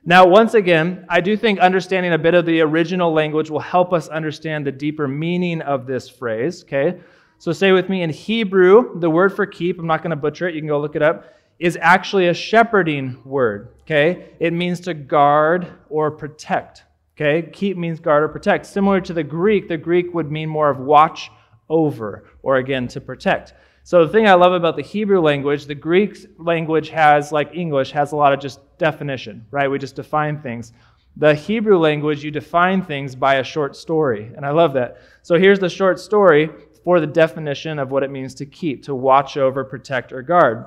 Now, 0.04 0.26
once 0.26 0.52
again, 0.52 1.06
I 1.08 1.22
do 1.22 1.34
think 1.34 1.60
understanding 1.60 2.12
a 2.12 2.18
bit 2.18 2.34
of 2.34 2.44
the 2.44 2.60
original 2.60 3.10
language 3.10 3.48
will 3.48 3.58
help 3.58 3.94
us 3.94 4.08
understand 4.08 4.66
the 4.66 4.70
deeper 4.72 5.08
meaning 5.08 5.62
of 5.62 5.86
this 5.86 6.10
phrase. 6.10 6.62
Okay? 6.64 7.00
So, 7.38 7.52
say 7.52 7.72
with 7.72 7.88
me 7.88 8.02
in 8.02 8.10
Hebrew, 8.10 9.00
the 9.00 9.08
word 9.08 9.34
for 9.34 9.46
keep, 9.46 9.78
I'm 9.78 9.86
not 9.86 10.02
going 10.02 10.10
to 10.10 10.16
butcher 10.16 10.46
it, 10.46 10.54
you 10.54 10.60
can 10.60 10.68
go 10.68 10.78
look 10.78 10.96
it 10.96 11.02
up, 11.02 11.32
is 11.58 11.78
actually 11.80 12.28
a 12.28 12.34
shepherding 12.34 13.22
word. 13.24 13.76
Okay? 13.84 14.34
It 14.40 14.52
means 14.52 14.80
to 14.80 14.92
guard 14.92 15.72
or 15.88 16.10
protect. 16.10 16.84
Okay? 17.16 17.48
Keep 17.50 17.78
means 17.78 17.98
guard 17.98 18.24
or 18.24 18.28
protect. 18.28 18.66
Similar 18.66 19.00
to 19.00 19.14
the 19.14 19.24
Greek, 19.24 19.68
the 19.68 19.78
Greek 19.78 20.12
would 20.12 20.30
mean 20.30 20.50
more 20.50 20.68
of 20.68 20.78
watch 20.78 21.30
over, 21.70 22.24
or 22.42 22.56
again, 22.56 22.86
to 22.88 23.00
protect. 23.00 23.54
So 23.82 24.04
the 24.04 24.12
thing 24.12 24.26
I 24.26 24.34
love 24.34 24.52
about 24.52 24.76
the 24.76 24.82
Hebrew 24.82 25.20
language, 25.20 25.64
the 25.64 25.74
Greek 25.74 26.18
language 26.38 26.90
has, 26.90 27.32
like 27.32 27.54
English, 27.54 27.92
has 27.92 28.12
a 28.12 28.16
lot 28.16 28.34
of 28.34 28.40
just 28.40 28.60
definition, 28.76 29.46
right? 29.50 29.70
We 29.70 29.78
just 29.78 29.96
define 29.96 30.42
things. 30.42 30.72
The 31.16 31.34
Hebrew 31.34 31.78
language, 31.78 32.22
you 32.22 32.30
define 32.30 32.84
things 32.84 33.14
by 33.14 33.36
a 33.36 33.44
short 33.44 33.74
story, 33.74 34.30
and 34.36 34.44
I 34.44 34.50
love 34.50 34.74
that. 34.74 34.98
So 35.22 35.38
here's 35.38 35.58
the 35.58 35.68
short 35.68 35.98
story 35.98 36.50
for 36.84 37.00
the 37.00 37.06
definition 37.06 37.78
of 37.78 37.90
what 37.90 38.02
it 38.02 38.10
means 38.10 38.34
to 38.36 38.46
keep, 38.46 38.84
to 38.84 38.94
watch 38.94 39.36
over, 39.36 39.64
protect, 39.64 40.12
or 40.12 40.22
guard. 40.22 40.66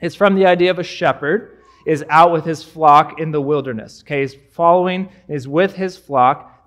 It's 0.00 0.14
from 0.14 0.34
the 0.34 0.46
idea 0.46 0.70
of 0.70 0.78
a 0.78 0.84
shepherd 0.84 1.58
is 1.86 2.04
out 2.10 2.32
with 2.32 2.44
his 2.44 2.62
flock 2.62 3.20
in 3.20 3.30
the 3.30 3.40
wilderness. 3.40 4.02
Okay, 4.02 4.20
he's 4.20 4.36
following, 4.52 5.08
is 5.28 5.48
with 5.48 5.74
his 5.74 5.96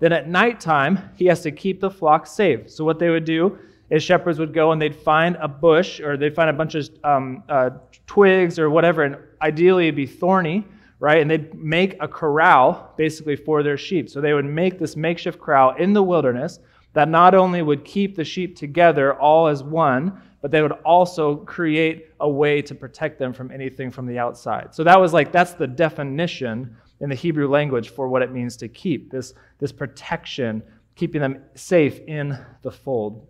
Then 0.00 0.12
at 0.12 0.28
nighttime, 0.28 1.10
he 1.16 1.26
has 1.26 1.40
to 1.42 1.52
keep 1.52 1.80
the 1.80 1.90
flock 1.90 2.26
safe. 2.26 2.70
So 2.70 2.84
what 2.84 2.98
they 2.98 3.10
would 3.10 3.24
do 3.24 3.58
is 3.90 4.02
shepherds 4.02 4.38
would 4.38 4.54
go 4.54 4.72
and 4.72 4.80
they'd 4.80 4.96
find 4.96 5.36
a 5.40 5.48
bush 5.48 6.00
or 6.00 6.16
they'd 6.16 6.34
find 6.34 6.50
a 6.50 6.52
bunch 6.52 6.74
of 6.74 6.88
um, 7.04 7.42
uh, 7.48 7.70
twigs 8.06 8.58
or 8.58 8.70
whatever, 8.70 9.02
and 9.02 9.16
ideally 9.40 9.84
it'd 9.84 9.96
be 9.96 10.06
thorny, 10.06 10.66
right? 10.98 11.20
And 11.20 11.30
they'd 11.30 11.54
make 11.54 11.96
a 12.00 12.08
corral 12.08 12.92
basically 12.96 13.36
for 13.36 13.62
their 13.62 13.76
sheep. 13.76 14.08
So 14.08 14.20
they 14.20 14.32
would 14.32 14.44
make 14.44 14.78
this 14.78 14.96
makeshift 14.96 15.40
corral 15.40 15.74
in 15.76 15.92
the 15.92 16.02
wilderness 16.02 16.60
that 16.94 17.08
not 17.08 17.34
only 17.34 17.60
would 17.62 17.84
keep 17.84 18.16
the 18.16 18.24
sheep 18.24 18.56
together 18.56 19.14
all 19.14 19.48
as 19.48 19.62
one, 19.62 20.20
but 20.40 20.50
they 20.50 20.62
would 20.62 20.72
also 20.84 21.36
create 21.36 22.10
a 22.20 22.28
way 22.28 22.62
to 22.62 22.74
protect 22.74 23.18
them 23.18 23.32
from 23.32 23.50
anything 23.50 23.90
from 23.90 24.06
the 24.06 24.18
outside. 24.18 24.74
So 24.74 24.84
that 24.84 25.00
was 25.00 25.12
like, 25.12 25.32
that's 25.32 25.52
the 25.52 25.66
definition 25.66 26.76
in 27.00 27.08
the 27.08 27.14
Hebrew 27.14 27.48
language 27.48 27.90
for 27.90 28.08
what 28.08 28.22
it 28.22 28.32
means 28.32 28.56
to 28.58 28.68
keep 28.68 29.10
this, 29.10 29.34
this 29.58 29.72
protection, 29.72 30.62
keeping 30.94 31.20
them 31.20 31.42
safe 31.54 32.00
in 32.06 32.38
the 32.62 32.70
fold. 32.70 33.26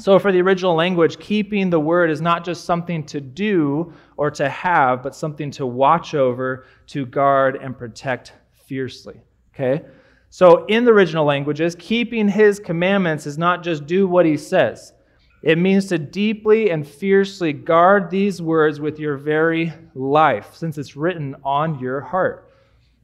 So, 0.00 0.18
for 0.20 0.30
the 0.30 0.40
original 0.40 0.74
language, 0.74 1.18
keeping 1.18 1.70
the 1.70 1.80
word 1.80 2.08
is 2.10 2.20
not 2.20 2.44
just 2.44 2.64
something 2.64 3.04
to 3.06 3.20
do 3.20 3.92
or 4.16 4.30
to 4.30 4.48
have, 4.48 5.02
but 5.02 5.14
something 5.14 5.50
to 5.52 5.66
watch 5.66 6.14
over, 6.14 6.66
to 6.88 7.04
guard, 7.04 7.56
and 7.56 7.76
protect 7.76 8.32
fiercely. 8.66 9.20
Okay? 9.52 9.84
So, 10.30 10.66
in 10.66 10.84
the 10.84 10.92
original 10.92 11.24
languages, 11.24 11.74
keeping 11.76 12.28
his 12.28 12.60
commandments 12.60 13.26
is 13.26 13.38
not 13.38 13.64
just 13.64 13.86
do 13.86 14.06
what 14.06 14.24
he 14.24 14.36
says, 14.36 14.92
it 15.42 15.58
means 15.58 15.86
to 15.86 15.98
deeply 15.98 16.70
and 16.70 16.86
fiercely 16.86 17.52
guard 17.52 18.08
these 18.10 18.40
words 18.40 18.78
with 18.78 19.00
your 19.00 19.16
very 19.16 19.72
life, 19.94 20.54
since 20.54 20.78
it's 20.78 20.94
written 20.94 21.34
on 21.42 21.80
your 21.80 22.00
heart 22.00 22.47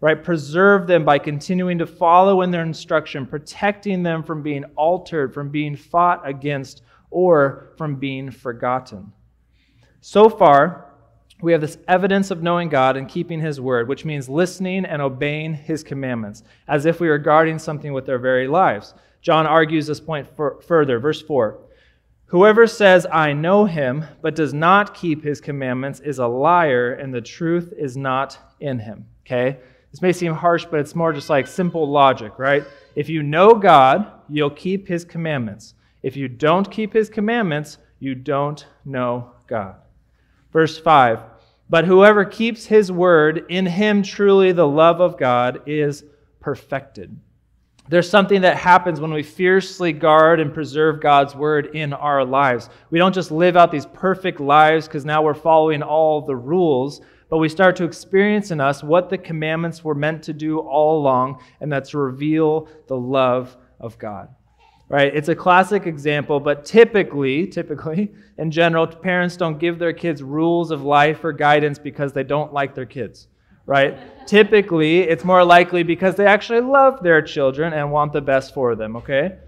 right? 0.04 0.23
Preserve 0.23 0.87
them 0.87 1.02
by 1.02 1.18
continuing 1.18 1.78
to 1.78 1.87
follow 1.87 2.42
in 2.42 2.50
their 2.50 2.61
instruction, 2.61 3.25
protecting 3.25 4.02
them 4.02 4.23
from 4.23 4.42
being 4.42 4.62
altered, 4.76 5.32
from 5.32 5.49
being 5.49 5.75
fought 5.75 6.20
against, 6.28 6.82
or 7.08 7.73
from 7.78 7.94
being 7.96 8.30
forgotten. 8.30 9.11
So 10.02 10.28
far, 10.28 10.92
we 11.40 11.52
have 11.52 11.62
this 11.62 11.78
evidence 11.88 12.30
of 12.30 12.42
knowing 12.42 12.68
God 12.68 12.99
and 12.99 13.08
keeping 13.08 13.40
His 13.40 13.62
word, 13.62 13.88
which 13.88 14.04
means 14.04 14.28
listening 14.28 14.84
and 14.84 15.00
obeying 15.00 15.54
His 15.54 15.82
commandments, 15.82 16.42
as 16.68 16.84
if 16.84 17.00
we 17.00 17.08
were 17.08 17.16
guarding 17.16 17.58
something 17.58 17.94
with 17.94 18.06
our 18.11 18.18
very 18.18 18.46
lives. 18.46 18.92
John 19.23 19.46
argues 19.46 19.87
this 19.87 20.00
point 20.00 20.28
further. 20.66 20.99
Verse 20.99 21.23
4 21.23 21.58
Whoever 22.26 22.66
says, 22.66 23.06
I 23.11 23.32
know 23.32 23.64
him, 23.64 24.04
but 24.20 24.34
does 24.34 24.52
not 24.52 24.92
keep 24.92 25.25
his 25.25 25.40
commandments 25.40 26.00
is 26.00 26.18
a 26.18 26.26
liar, 26.26 26.92
and 26.92 27.14
the 27.14 27.23
truth 27.23 27.73
is 27.75 27.96
not 27.96 28.37
in 28.61 28.80
him. 28.80 29.06
Okay? 29.25 29.61
This 29.94 30.02
may 30.02 30.12
seem 30.12 30.34
harsh, 30.34 30.66
but 30.68 30.80
it's 30.80 30.96
more 30.96 31.12
just 31.12 31.30
like 31.30 31.46
simple 31.46 31.88
logic, 31.88 32.36
right? 32.36 32.64
If 32.96 33.08
you 33.08 33.22
know 33.22 33.54
God, 33.54 34.10
you'll 34.28 34.50
keep 34.50 34.88
his 34.88 35.04
commandments. 35.04 35.74
If 36.02 36.16
you 36.16 36.26
don't 36.26 36.68
keep 36.68 36.92
his 36.92 37.08
commandments, 37.08 37.78
you 38.00 38.16
don't 38.16 38.66
know 38.84 39.30
God. 39.46 39.76
Verse 40.52 40.76
5 40.76 41.20
But 41.70 41.84
whoever 41.84 42.24
keeps 42.24 42.66
his 42.66 42.90
word, 42.90 43.46
in 43.50 43.66
him 43.66 44.02
truly 44.02 44.50
the 44.50 44.66
love 44.66 45.00
of 45.00 45.16
God 45.16 45.62
is 45.64 46.02
perfected. 46.40 47.16
There's 47.88 48.10
something 48.10 48.40
that 48.40 48.56
happens 48.56 49.00
when 49.00 49.12
we 49.12 49.22
fiercely 49.22 49.92
guard 49.92 50.40
and 50.40 50.52
preserve 50.52 51.00
God's 51.00 51.36
word 51.36 51.66
in 51.76 51.92
our 51.92 52.24
lives. 52.24 52.68
We 52.90 52.98
don't 52.98 53.14
just 53.14 53.30
live 53.30 53.56
out 53.56 53.70
these 53.70 53.86
perfect 53.86 54.40
lives 54.40 54.88
because 54.88 55.04
now 55.04 55.22
we're 55.22 55.34
following 55.34 55.84
all 55.84 56.20
the 56.20 56.34
rules 56.34 57.00
but 57.28 57.38
we 57.38 57.49
start 57.49 57.76
to 57.76 57.85
experience 57.85 58.50
in 58.50 58.61
us 58.61 58.83
what 58.83 59.11
the 59.11 59.19
commandments 59.19 59.83
were 59.83 59.95
meant 59.95 60.23
to 60.25 60.33
do 60.33 60.59
all 60.59 61.00
along, 61.00 61.40
and 61.61 61.73
that's 61.73 61.95
reveal 61.95 62.69
the 62.87 62.97
love 62.97 63.57
of 63.81 63.99
God. 63.99 64.28
Right? 64.88 65.14
It's 65.14 65.28
a 65.28 65.35
classic 65.35 65.87
example, 65.87 66.40
but 66.40 66.64
typically, 66.64 67.47
typically, 67.47 68.12
in 68.38 68.50
general, 68.50 68.87
parents 68.87 69.37
don't 69.37 69.59
give 69.59 69.78
their 69.78 69.93
kids 69.93 70.23
rules 70.23 70.71
of 70.71 70.83
life 70.83 71.25
or 71.25 71.33
guidance 71.33 71.78
because 71.78 72.12
they 72.12 72.25
don't 72.25 72.52
like 72.52 72.75
their 72.75 72.87
kids. 72.87 73.28
Right? 73.66 73.97
typically, 74.26 75.00
it's 75.00 75.25
more 75.25 75.43
likely 75.43 75.83
because 75.83 76.16
they 76.16 76.26
actually 76.26 76.61
love 76.61 77.02
their 77.02 77.23
children 77.23 77.73
and 77.73 77.90
want 77.90 78.12
the 78.12 78.21
best 78.21 78.52
for 78.52 78.76
them, 78.76 78.97
okay? 78.97 79.38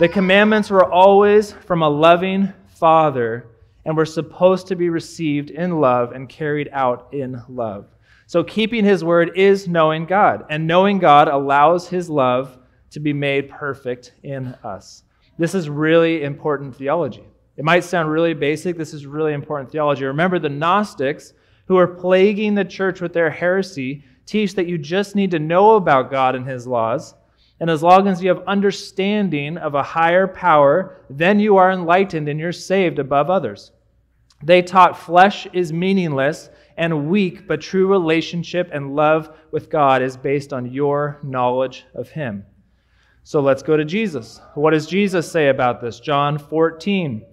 The 0.00 0.08
commandments 0.08 0.68
were 0.68 0.90
always 0.90 1.52
from 1.52 1.82
a 1.82 1.88
loving 1.88 2.52
father 2.66 3.51
and 3.84 3.96
we're 3.96 4.04
supposed 4.04 4.66
to 4.68 4.76
be 4.76 4.88
received 4.88 5.50
in 5.50 5.80
love 5.80 6.12
and 6.12 6.28
carried 6.28 6.68
out 6.72 7.08
in 7.12 7.42
love. 7.48 7.86
So, 8.26 8.42
keeping 8.42 8.84
his 8.84 9.04
word 9.04 9.36
is 9.36 9.68
knowing 9.68 10.06
God, 10.06 10.44
and 10.48 10.66
knowing 10.66 10.98
God 10.98 11.28
allows 11.28 11.88
his 11.88 12.08
love 12.08 12.58
to 12.90 13.00
be 13.00 13.12
made 13.12 13.50
perfect 13.50 14.14
in 14.22 14.48
us. 14.64 15.04
This 15.38 15.54
is 15.54 15.68
really 15.68 16.22
important 16.22 16.76
theology. 16.76 17.24
It 17.56 17.64
might 17.64 17.84
sound 17.84 18.10
really 18.10 18.34
basic. 18.34 18.76
This 18.76 18.94
is 18.94 19.06
really 19.06 19.32
important 19.32 19.70
theology. 19.70 20.04
Remember, 20.04 20.38
the 20.38 20.48
Gnostics, 20.48 21.34
who 21.66 21.76
are 21.76 21.86
plaguing 21.86 22.54
the 22.54 22.64
church 22.64 23.00
with 23.00 23.12
their 23.12 23.30
heresy, 23.30 24.04
teach 24.24 24.54
that 24.54 24.66
you 24.66 24.78
just 24.78 25.14
need 25.14 25.30
to 25.32 25.38
know 25.38 25.76
about 25.76 26.10
God 26.10 26.34
and 26.34 26.46
his 26.46 26.66
laws. 26.66 27.14
And 27.60 27.70
as 27.70 27.82
long 27.82 28.08
as 28.08 28.22
you 28.22 28.28
have 28.28 28.42
understanding 28.46 29.56
of 29.56 29.74
a 29.74 29.82
higher 29.82 30.26
power, 30.26 30.98
then 31.08 31.38
you 31.38 31.56
are 31.56 31.70
enlightened 31.70 32.28
and 32.28 32.40
you're 32.40 32.52
saved 32.52 32.98
above 32.98 33.30
others. 33.30 33.72
They 34.42 34.62
taught 34.62 34.98
flesh 34.98 35.46
is 35.52 35.72
meaningless 35.72 36.50
and 36.76 37.08
weak, 37.08 37.46
but 37.46 37.60
true 37.60 37.86
relationship 37.86 38.70
and 38.72 38.96
love 38.96 39.36
with 39.52 39.70
God 39.70 40.02
is 40.02 40.16
based 40.16 40.52
on 40.52 40.72
your 40.72 41.20
knowledge 41.22 41.84
of 41.94 42.08
Him. 42.08 42.44
So 43.24 43.40
let's 43.40 43.62
go 43.62 43.76
to 43.76 43.84
Jesus. 43.84 44.40
What 44.54 44.72
does 44.72 44.86
Jesus 44.86 45.30
say 45.30 45.48
about 45.48 45.80
this? 45.80 46.00
John 46.00 46.38
14, 46.38 47.24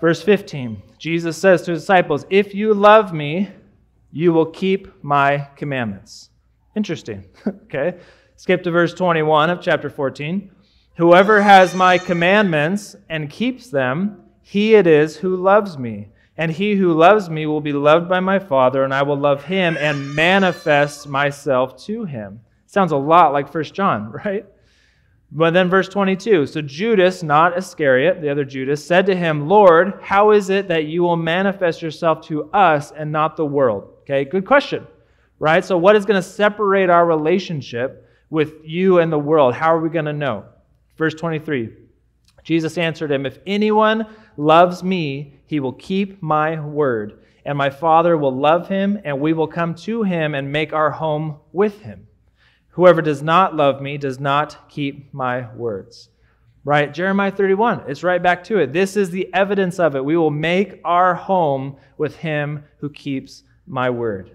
verse 0.00 0.22
15. 0.22 0.80
Jesus 0.98 1.36
says 1.36 1.62
to 1.62 1.72
his 1.72 1.82
disciples, 1.82 2.24
If 2.30 2.54
you 2.54 2.72
love 2.74 3.12
me, 3.12 3.50
you 4.12 4.32
will 4.32 4.46
keep 4.46 5.02
my 5.02 5.48
commandments. 5.56 6.30
Interesting. 6.76 7.24
okay. 7.46 7.98
Skip 8.44 8.62
to 8.64 8.70
verse 8.70 8.92
21 8.92 9.48
of 9.48 9.62
chapter 9.62 9.88
14. 9.88 10.50
Whoever 10.96 11.40
has 11.40 11.74
my 11.74 11.96
commandments 11.96 12.94
and 13.08 13.30
keeps 13.30 13.70
them, 13.70 14.20
he 14.42 14.74
it 14.74 14.86
is 14.86 15.16
who 15.16 15.34
loves 15.34 15.78
me. 15.78 16.08
And 16.36 16.52
he 16.52 16.74
who 16.74 16.92
loves 16.92 17.30
me 17.30 17.46
will 17.46 17.62
be 17.62 17.72
loved 17.72 18.06
by 18.06 18.20
my 18.20 18.38
Father, 18.38 18.84
and 18.84 18.92
I 18.92 19.02
will 19.02 19.16
love 19.16 19.44
him 19.44 19.78
and 19.78 20.14
manifest 20.14 21.08
myself 21.08 21.82
to 21.86 22.04
him. 22.04 22.38
Sounds 22.66 22.92
a 22.92 22.98
lot 22.98 23.32
like 23.32 23.54
1 23.54 23.64
John, 23.64 24.12
right? 24.26 24.44
But 25.32 25.54
then 25.54 25.70
verse 25.70 25.88
22 25.88 26.44
So 26.44 26.60
Judas, 26.60 27.22
not 27.22 27.56
Iscariot, 27.56 28.20
the 28.20 28.28
other 28.28 28.44
Judas, 28.44 28.86
said 28.86 29.06
to 29.06 29.16
him, 29.16 29.48
Lord, 29.48 30.00
how 30.02 30.32
is 30.32 30.50
it 30.50 30.68
that 30.68 30.84
you 30.84 31.02
will 31.02 31.16
manifest 31.16 31.80
yourself 31.80 32.20
to 32.26 32.50
us 32.50 32.92
and 32.92 33.10
not 33.10 33.38
the 33.38 33.46
world? 33.46 33.84
Okay, 34.02 34.26
good 34.26 34.44
question, 34.44 34.86
right? 35.38 35.64
So, 35.64 35.78
what 35.78 35.96
is 35.96 36.04
going 36.04 36.22
to 36.22 36.28
separate 36.28 36.90
our 36.90 37.06
relationship 37.06 38.02
with 38.34 38.54
you 38.64 38.98
and 38.98 39.12
the 39.12 39.18
world? 39.18 39.54
How 39.54 39.72
are 39.72 39.78
we 39.80 39.88
going 39.88 40.06
to 40.06 40.12
know? 40.12 40.44
Verse 40.98 41.14
23 41.14 41.70
Jesus 42.42 42.76
answered 42.76 43.10
him, 43.10 43.24
If 43.24 43.38
anyone 43.46 44.06
loves 44.36 44.82
me, 44.82 45.38
he 45.46 45.60
will 45.60 45.72
keep 45.72 46.20
my 46.20 46.60
word, 46.60 47.22
and 47.46 47.56
my 47.56 47.70
Father 47.70 48.18
will 48.18 48.36
love 48.36 48.68
him, 48.68 48.98
and 49.04 49.20
we 49.20 49.32
will 49.32 49.46
come 49.46 49.74
to 49.76 50.02
him 50.02 50.34
and 50.34 50.52
make 50.52 50.72
our 50.72 50.90
home 50.90 51.36
with 51.52 51.80
him. 51.82 52.06
Whoever 52.70 53.00
does 53.00 53.22
not 53.22 53.54
love 53.54 53.80
me 53.80 53.96
does 53.98 54.18
not 54.18 54.68
keep 54.68 55.14
my 55.14 55.54
words. 55.54 56.10
right? 56.64 56.92
Jeremiah 56.92 57.30
31, 57.30 57.84
it's 57.86 58.02
right 58.02 58.22
back 58.22 58.42
to 58.44 58.58
it. 58.58 58.72
This 58.72 58.96
is 58.96 59.10
the 59.10 59.32
evidence 59.32 59.78
of 59.78 59.94
it. 59.94 60.04
We 60.04 60.16
will 60.16 60.30
make 60.30 60.80
our 60.84 61.14
home 61.14 61.76
with 61.96 62.16
him 62.16 62.64
who 62.78 62.90
keeps 62.90 63.44
my 63.66 63.90
word. 63.90 64.32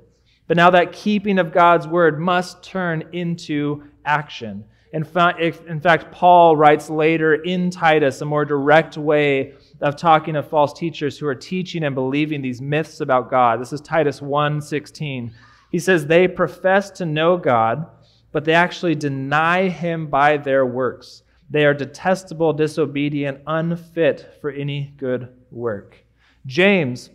But 0.49 0.57
now 0.57 0.71
that 0.71 0.91
keeping 0.91 1.37
of 1.37 1.53
God's 1.53 1.87
word 1.87 2.19
must 2.19 2.63
turn 2.63 3.03
into 3.13 3.83
action. 4.03 4.65
In 4.91 5.03
fact, 5.03 6.11
Paul 6.11 6.57
writes 6.57 6.89
later 6.89 7.35
in 7.35 7.69
Titus 7.69 8.21
a 8.21 8.25
more 8.25 8.45
direct 8.45 8.97
way 8.97 9.53
of 9.79 9.95
talking 9.95 10.35
of 10.35 10.49
false 10.49 10.73
teachers 10.73 11.19
who 11.19 11.27
are 11.27 11.35
teaching 11.35 11.83
and 11.83 11.93
believing 11.93 12.41
these 12.41 12.61
myths 12.61 12.99
about 12.99 13.29
God. 13.29 13.61
This 13.61 13.71
is 13.71 13.79
Titus 13.81 14.21
1:16. 14.21 15.31
He 15.71 15.77
says 15.77 16.07
they 16.07 16.27
profess 16.27 16.89
to 16.91 17.05
know 17.05 17.37
God, 17.37 17.85
but 18.31 18.43
they 18.43 18.55
actually 18.55 18.95
deny 18.95 19.69
him 19.69 20.07
by 20.07 20.37
their 20.37 20.65
works. 20.65 21.21
They 21.51 21.63
are 21.65 21.75
detestable, 21.75 22.53
disobedient, 22.53 23.41
unfit 23.45 24.37
for 24.41 24.49
any 24.49 24.95
good 24.97 25.29
work. 25.51 26.03
James 26.47 27.11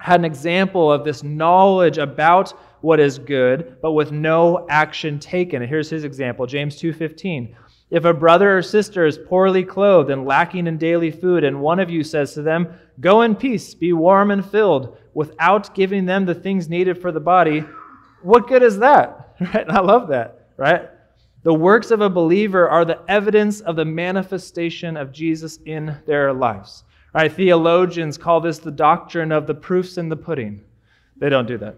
had 0.00 0.20
an 0.20 0.24
example 0.24 0.90
of 0.90 1.04
this 1.04 1.22
knowledge 1.22 1.98
about 1.98 2.52
what 2.80 2.98
is 2.98 3.18
good, 3.18 3.76
but 3.82 3.92
with 3.92 4.10
no 4.10 4.66
action 4.70 5.18
taken. 5.18 5.62
And 5.62 5.68
here's 5.68 5.90
his 5.90 6.04
example, 6.04 6.46
James 6.46 6.76
2:15. 6.76 7.54
If 7.90 8.04
a 8.04 8.14
brother 8.14 8.56
or 8.56 8.62
sister 8.62 9.04
is 9.04 9.18
poorly 9.18 9.64
clothed 9.64 10.10
and 10.10 10.24
lacking 10.24 10.66
in 10.66 10.78
daily 10.78 11.10
food, 11.10 11.44
and 11.44 11.60
one 11.60 11.80
of 11.80 11.90
you 11.90 12.04
says 12.04 12.34
to 12.34 12.42
them, 12.42 12.68
Go 13.00 13.22
in 13.22 13.34
peace, 13.34 13.74
be 13.74 13.92
warm 13.92 14.30
and 14.30 14.44
filled, 14.44 14.96
without 15.12 15.74
giving 15.74 16.06
them 16.06 16.24
the 16.24 16.34
things 16.34 16.68
needed 16.68 16.98
for 16.98 17.10
the 17.10 17.20
body, 17.20 17.64
what 18.22 18.48
good 18.48 18.62
is 18.62 18.78
that? 18.78 19.16
Right? 19.54 19.70
I 19.70 19.80
love 19.80 20.08
that, 20.08 20.48
right? 20.58 20.90
The 21.44 21.54
works 21.54 21.90
of 21.90 22.02
a 22.02 22.10
believer 22.10 22.68
are 22.68 22.84
the 22.84 23.00
evidence 23.08 23.62
of 23.62 23.74
the 23.74 23.86
manifestation 23.86 24.98
of 24.98 25.12
Jesus 25.12 25.58
in 25.64 25.96
their 26.06 26.34
lives. 26.34 26.84
Right? 27.12 27.32
Theologians 27.32 28.16
call 28.16 28.40
this 28.40 28.58
the 28.58 28.70
doctrine 28.70 29.32
of 29.32 29.46
the 29.46 29.54
proofs 29.54 29.98
in 29.98 30.08
the 30.08 30.16
pudding. 30.16 30.62
They 31.16 31.28
don't 31.28 31.46
do 31.46 31.58
that. 31.58 31.76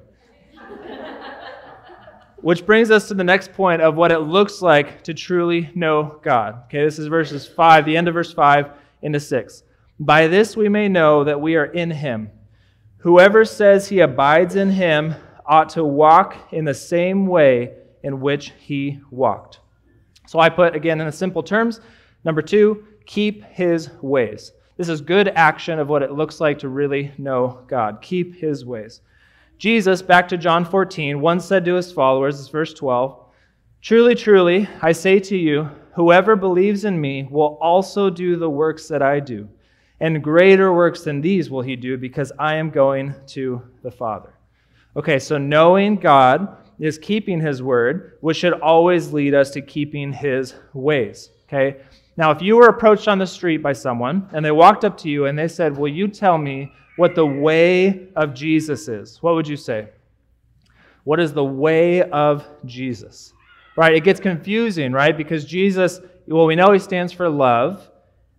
Which 2.37 2.67
brings 2.67 2.91
us 2.91 3.09
to 3.09 3.15
the 3.15 3.25
next 3.25 3.53
point 3.53 3.83
of 3.83 3.95
what 3.95 4.12
it 4.12 4.19
looks 4.21 4.61
like 4.61 5.03
to 5.05 5.15
truly 5.15 5.71
know 5.75 6.21
God. 6.23 6.65
Okay, 6.65 6.85
this 6.85 6.99
is 6.99 7.07
verses 7.07 7.47
5, 7.47 7.85
the 7.85 7.97
end 7.97 8.09
of 8.09 8.15
verse 8.15 8.33
5 8.33 8.71
into 9.03 9.21
6. 9.21 9.62
By 10.01 10.27
this 10.27 10.57
we 10.57 10.69
may 10.69 10.89
know 10.89 11.25
that 11.25 11.41
we 11.41 11.57
are 11.57 11.67
in 11.67 11.91
him. 11.91 12.31
Whoever 12.99 13.45
says 13.45 13.89
he 13.89 14.01
abides 14.01 14.57
in 14.57 14.71
him 14.71 15.15
ought 15.47 15.71
to 15.71 15.85
walk 15.85 16.37
in 16.53 16.65
the 16.65 16.75
same 16.75 17.27
way 17.27 17.75
in 18.03 18.21
which 18.21 18.53
he 18.59 19.01
walked. 19.11 19.61
So 20.27 20.39
I 20.39 20.49
put, 20.49 20.75
again, 20.75 21.01
in 21.01 21.07
the 21.07 21.12
simple 21.12 21.43
terms, 21.43 21.81
number 22.25 22.43
two, 22.43 22.87
keep 23.07 23.45
his 23.45 23.91
ways. 24.01 24.53
This 24.83 24.89
is 24.89 25.01
good 25.01 25.29
action 25.29 25.79
of 25.79 25.89
what 25.89 26.03
it 26.03 26.11
looks 26.11 26.41
like 26.41 26.59
to 26.59 26.69
really 26.69 27.12
know 27.17 27.61
God. 27.69 28.03
Keep 28.03 28.35
his 28.35 28.67
ways. 28.67 29.01
Jesus, 29.57 30.03
back 30.03 30.27
to 30.27 30.37
John 30.37 30.65
14, 30.65 31.21
once 31.21 31.45
said 31.45 31.65
to 31.67 31.75
his 31.75 31.93
followers, 31.93 32.37
this 32.37 32.49
verse 32.49 32.75
12, 32.75 33.17
Truly, 33.81 34.17
truly, 34.17 34.69
I 34.81 34.91
say 34.91 35.21
to 35.21 35.37
you, 35.37 35.71
whoever 35.95 36.35
believes 36.35 36.85
in 36.85 37.01
me 37.01 37.29
will 37.31 37.59
also 37.62 38.11
do 38.11 38.35
the 38.35 38.51
works 38.51 38.89
that 38.89 39.03
I 39.03 39.21
do. 39.21 39.49
And 40.01 40.21
greater 40.21 40.73
works 40.73 41.05
than 41.05 41.21
these 41.21 41.49
will 41.49 41.62
he 41.62 41.77
do, 41.77 41.97
because 41.97 42.33
I 42.37 42.57
am 42.57 42.71
going 42.71 43.15
to 43.29 43.62
the 43.85 43.93
Father. 43.93 44.35
Okay, 44.97 45.21
so 45.21 45.39
knowing 45.39 45.95
God 45.95 46.57
is 46.81 46.99
keeping 46.99 47.39
his 47.39 47.62
word, 47.62 48.19
which 48.21 48.39
should 48.39 48.55
always 48.55 49.12
lead 49.12 49.33
us 49.33 49.53
to 49.53 49.62
keeping 49.62 50.12
his 50.12 50.57
ways. 50.75 51.31
Okay? 51.45 51.77
Now, 52.23 52.31
if 52.31 52.41
you 52.41 52.55
were 52.55 52.69
approached 52.69 53.09
on 53.09 53.19
the 53.19 53.26
street 53.26 53.64
by 53.64 53.73
someone 53.73 54.29
and 54.33 54.45
they 54.45 54.52
walked 54.52 54.85
up 54.85 54.97
to 54.99 55.09
you 55.09 55.26
and 55.26 55.37
they 55.37 55.49
said, 55.49 55.76
Will 55.76 55.88
you 55.88 56.07
tell 56.07 56.38
me 56.38 56.71
what 56.95 57.17
the 57.17 57.26
way 57.26 58.11
of 58.14 58.33
Jesus 58.33 58.87
is, 58.87 59.21
what 59.25 59.35
would 59.35 59.49
you 59.49 59.57
say? 59.57 59.88
What 61.02 61.19
is 61.19 61.33
the 61.33 61.44
way 61.44 62.03
of 62.11 62.47
Jesus? 62.64 63.33
Right? 63.77 63.97
It 63.97 64.05
gets 64.05 64.20
confusing, 64.20 64.92
right? 64.92 65.16
Because 65.16 65.44
Jesus, 65.44 65.99
well, 66.29 66.47
we 66.47 66.55
know 66.55 66.70
he 66.70 66.79
stands 66.79 67.12
for 67.12 67.29
love, 67.29 67.90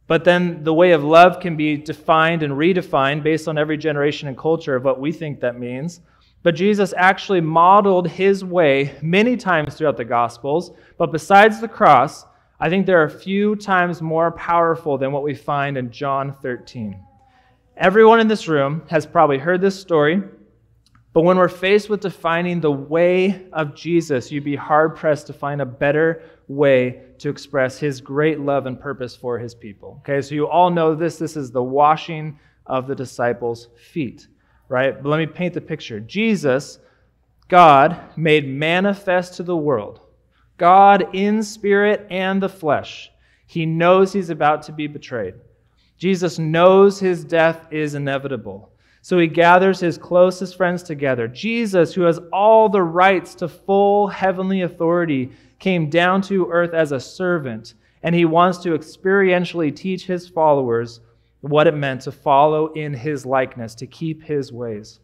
but 0.08 0.24
then 0.24 0.64
the 0.64 0.74
way 0.74 0.94
of 0.94 1.04
love 1.04 1.42
can 1.42 1.58
be 1.58 1.76
defined 1.76 2.42
and 2.42 2.54
redefined 2.54 3.22
based 3.22 3.50
on 3.50 3.58
every 3.58 3.78
generation 3.78 4.30
and 4.30 4.38
culture 4.38 4.78
of 4.78 4.86
what 4.86 5.02
we 5.02 5.12
think 5.12 5.42
that 5.42 5.60
means. 5.60 6.00
But 6.42 6.56
Jesus 6.56 6.94
actually 6.96 7.42
modeled 7.42 8.08
his 8.08 8.46
way 8.46 8.96
many 9.02 9.36
times 9.36 9.76
throughout 9.76 9.98
the 9.98 10.06
Gospels. 10.06 10.72
But 10.98 11.12
besides 11.12 11.60
the 11.60 11.68
cross, 11.68 12.26
I 12.64 12.70
think 12.70 12.86
there 12.86 13.02
are 13.02 13.08
a 13.08 13.10
few 13.10 13.58
times 13.58 14.02
more 14.02 14.32
powerful 14.32 14.98
than 14.98 15.12
what 15.12 15.22
we 15.22 15.36
find 15.36 15.78
in 15.78 15.92
John 15.92 16.32
13. 16.32 16.98
Everyone 17.76 18.22
in 18.22 18.30
this 18.30 18.48
room 18.48 18.84
has 18.90 19.06
probably 19.06 19.38
heard 19.38 19.60
this 19.60 19.78
story, 19.78 20.24
but 21.12 21.24
when 21.24 21.36
we're 21.36 21.50
faced 21.50 21.90
with 21.90 22.00
defining 22.00 22.62
the 22.62 22.72
way 22.72 23.48
of 23.52 23.76
Jesus, 23.76 24.32
you'd 24.32 24.46
be 24.46 24.56
hard 24.56 24.96
pressed 24.96 25.28
to 25.28 25.34
find 25.34 25.60
a 25.60 25.66
better 25.66 26.24
way 26.48 27.02
to 27.18 27.28
express 27.28 27.80
his 27.80 28.00
great 28.00 28.40
love 28.40 28.66
and 28.66 28.80
purpose 28.80 29.14
for 29.14 29.38
his 29.38 29.54
people. 29.54 30.00
Okay, 30.00 30.22
so 30.22 30.34
you 30.34 30.48
all 30.48 30.70
know 30.70 30.96
this. 30.96 31.18
This 31.18 31.36
is 31.36 31.52
the 31.52 31.62
washing 31.62 32.40
of 32.66 32.88
the 32.88 32.96
disciples' 32.96 33.68
feet, 33.92 34.30
right? 34.70 35.04
But 35.04 35.10
let 35.10 35.18
me 35.18 35.26
paint 35.26 35.54
the 35.54 35.60
picture. 35.60 36.00
Jesus, 36.00 36.80
God, 37.50 38.00
made 38.16 38.48
manifest 38.48 39.34
to 39.34 39.44
the 39.44 39.58
world, 39.58 40.00
God 40.64 41.14
in 41.14 41.44
spirit 41.44 42.08
and 42.10 42.42
the 42.42 42.48
flesh. 42.48 43.12
He 43.48 43.66
knows 43.66 44.14
he's 44.14 44.30
about 44.30 44.62
to 44.62 44.72
be 44.72 44.88
betrayed. 44.88 45.34
Jesus 45.98 46.40
knows 46.40 47.02
his 47.02 47.26
death 47.26 47.68
is 47.70 47.96
inevitable. 47.96 48.72
So 49.02 49.20
he 49.20 49.28
gathers 49.28 49.82
his 49.82 49.98
closest 49.98 50.56
friends 50.56 50.82
together. 50.82 51.28
Jesus, 51.28 51.94
who 51.94 52.04
has 52.04 52.22
all 52.32 52.70
the 52.70 52.82
rights 52.82 53.36
to 53.36 53.50
full 53.50 54.08
heavenly 54.08 54.62
authority, 54.62 55.34
came 55.60 55.90
down 55.90 56.22
to 56.22 56.50
earth 56.50 56.74
as 56.74 56.94
a 56.94 57.00
servant, 57.02 57.74
and 58.02 58.16
he 58.16 58.24
wants 58.24 58.60
to 58.60 58.70
experientially 58.70 59.76
teach 59.76 60.06
his 60.06 60.30
followers 60.30 61.02
what 61.42 61.68
it 61.68 61.76
meant 61.76 62.00
to 62.04 62.12
follow 62.14 62.72
in 62.72 62.94
his 62.94 63.26
likeness, 63.26 63.76
to 63.76 63.86
keep 63.86 64.24
his 64.24 64.54
ways. 64.54 65.02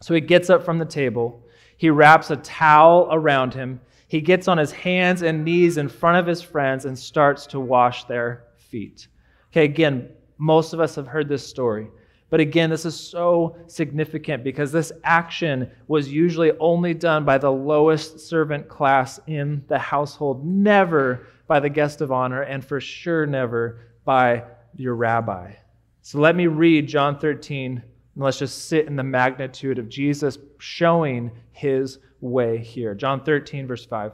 So 0.00 0.14
he 0.14 0.20
gets 0.20 0.50
up 0.50 0.64
from 0.64 0.78
the 0.78 0.84
table, 0.84 1.42
he 1.78 1.90
wraps 1.90 2.30
a 2.30 2.36
towel 2.36 3.08
around 3.10 3.54
him, 3.54 3.80
he 4.14 4.20
gets 4.20 4.46
on 4.46 4.58
his 4.58 4.70
hands 4.70 5.22
and 5.22 5.44
knees 5.44 5.76
in 5.76 5.88
front 5.88 6.16
of 6.16 6.24
his 6.24 6.40
friends 6.40 6.84
and 6.84 6.96
starts 6.96 7.46
to 7.46 7.58
wash 7.58 8.04
their 8.04 8.44
feet. 8.56 9.08
Okay, 9.50 9.64
again, 9.64 10.08
most 10.38 10.72
of 10.72 10.78
us 10.78 10.94
have 10.94 11.08
heard 11.08 11.28
this 11.28 11.44
story. 11.44 11.88
But 12.30 12.38
again, 12.38 12.70
this 12.70 12.84
is 12.84 12.94
so 12.94 13.56
significant 13.66 14.44
because 14.44 14.70
this 14.70 14.92
action 15.02 15.68
was 15.88 16.12
usually 16.12 16.52
only 16.60 16.94
done 16.94 17.24
by 17.24 17.38
the 17.38 17.50
lowest 17.50 18.20
servant 18.20 18.68
class 18.68 19.18
in 19.26 19.64
the 19.66 19.80
household, 19.80 20.46
never 20.46 21.26
by 21.48 21.58
the 21.58 21.68
guest 21.68 22.00
of 22.00 22.12
honor, 22.12 22.42
and 22.42 22.64
for 22.64 22.80
sure 22.80 23.26
never 23.26 23.80
by 24.04 24.44
your 24.76 24.94
rabbi. 24.94 25.54
So 26.02 26.20
let 26.20 26.36
me 26.36 26.46
read 26.46 26.86
John 26.86 27.18
13, 27.18 27.82
and 28.14 28.24
let's 28.24 28.38
just 28.38 28.68
sit 28.68 28.86
in 28.86 28.94
the 28.94 29.02
magnitude 29.02 29.80
of 29.80 29.88
Jesus 29.88 30.38
showing 30.58 31.32
his 31.50 31.98
way 32.24 32.58
here. 32.58 32.94
John 32.94 33.22
13, 33.22 33.66
verse 33.66 33.84
5. 33.84 34.12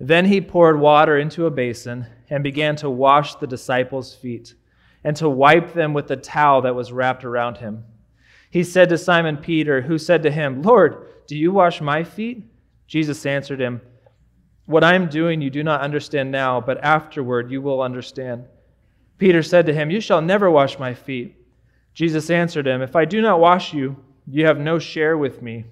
Then 0.00 0.24
he 0.24 0.40
poured 0.40 0.80
water 0.80 1.16
into 1.16 1.46
a 1.46 1.50
basin 1.50 2.06
and 2.28 2.42
began 2.42 2.74
to 2.76 2.90
wash 2.90 3.36
the 3.36 3.46
disciples' 3.46 4.14
feet 4.14 4.54
and 5.04 5.16
to 5.16 5.28
wipe 5.28 5.74
them 5.74 5.92
with 5.92 6.08
the 6.08 6.16
towel 6.16 6.62
that 6.62 6.74
was 6.74 6.92
wrapped 6.92 7.24
around 7.24 7.58
him. 7.58 7.84
He 8.50 8.64
said 8.64 8.88
to 8.88 8.98
Simon 8.98 9.36
Peter, 9.36 9.82
who 9.82 9.98
said 9.98 10.22
to 10.24 10.30
him, 10.30 10.62
Lord, 10.62 11.06
do 11.26 11.36
you 11.36 11.52
wash 11.52 11.80
my 11.80 12.04
feet? 12.04 12.44
Jesus 12.86 13.24
answered 13.24 13.60
him, 13.60 13.80
What 14.66 14.84
I 14.84 14.94
am 14.94 15.08
doing 15.08 15.40
you 15.40 15.50
do 15.50 15.62
not 15.62 15.80
understand 15.80 16.30
now, 16.30 16.60
but 16.60 16.82
afterward 16.82 17.50
you 17.50 17.62
will 17.62 17.80
understand. 17.80 18.46
Peter 19.18 19.42
said 19.42 19.66
to 19.66 19.74
him, 19.74 19.90
You 19.90 20.00
shall 20.00 20.20
never 20.20 20.50
wash 20.50 20.78
my 20.78 20.94
feet. 20.94 21.36
Jesus 21.94 22.30
answered 22.30 22.66
him, 22.66 22.82
If 22.82 22.96
I 22.96 23.04
do 23.04 23.20
not 23.20 23.40
wash 23.40 23.72
you, 23.72 23.96
you 24.26 24.46
have 24.46 24.58
no 24.58 24.78
share 24.78 25.16
with 25.16 25.42
me. 25.42 25.64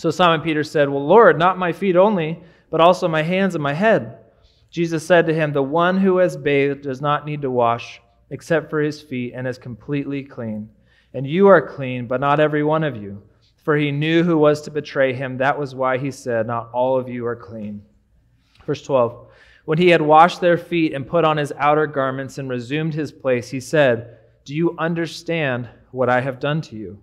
So 0.00 0.10
Simon 0.10 0.40
Peter 0.40 0.64
said, 0.64 0.88
Well, 0.88 1.06
Lord, 1.06 1.38
not 1.38 1.58
my 1.58 1.72
feet 1.72 1.94
only, 1.94 2.42
but 2.70 2.80
also 2.80 3.06
my 3.06 3.20
hands 3.20 3.54
and 3.54 3.62
my 3.62 3.74
head. 3.74 4.16
Jesus 4.70 5.06
said 5.06 5.26
to 5.26 5.34
him, 5.34 5.52
The 5.52 5.62
one 5.62 5.98
who 5.98 6.16
has 6.16 6.38
bathed 6.38 6.80
does 6.80 7.02
not 7.02 7.26
need 7.26 7.42
to 7.42 7.50
wash 7.50 8.00
except 8.30 8.70
for 8.70 8.80
his 8.80 9.02
feet, 9.02 9.34
and 9.36 9.46
is 9.46 9.58
completely 9.58 10.22
clean. 10.22 10.70
And 11.12 11.26
you 11.26 11.48
are 11.48 11.60
clean, 11.60 12.06
but 12.06 12.18
not 12.18 12.40
every 12.40 12.64
one 12.64 12.82
of 12.82 12.96
you. 12.96 13.22
For 13.62 13.76
he 13.76 13.90
knew 13.92 14.22
who 14.22 14.38
was 14.38 14.62
to 14.62 14.70
betray 14.70 15.12
him. 15.12 15.36
That 15.36 15.58
was 15.58 15.74
why 15.74 15.98
he 15.98 16.10
said, 16.10 16.46
Not 16.46 16.70
all 16.72 16.96
of 16.96 17.06
you 17.06 17.26
are 17.26 17.36
clean. 17.36 17.82
Verse 18.64 18.80
12 18.80 19.28
When 19.66 19.76
he 19.76 19.88
had 19.90 20.00
washed 20.00 20.40
their 20.40 20.56
feet 20.56 20.94
and 20.94 21.06
put 21.06 21.26
on 21.26 21.36
his 21.36 21.52
outer 21.58 21.86
garments 21.86 22.38
and 22.38 22.48
resumed 22.48 22.94
his 22.94 23.12
place, 23.12 23.50
he 23.50 23.60
said, 23.60 24.16
Do 24.46 24.54
you 24.54 24.74
understand 24.78 25.68
what 25.90 26.08
I 26.08 26.22
have 26.22 26.40
done 26.40 26.62
to 26.62 26.76
you? 26.76 27.02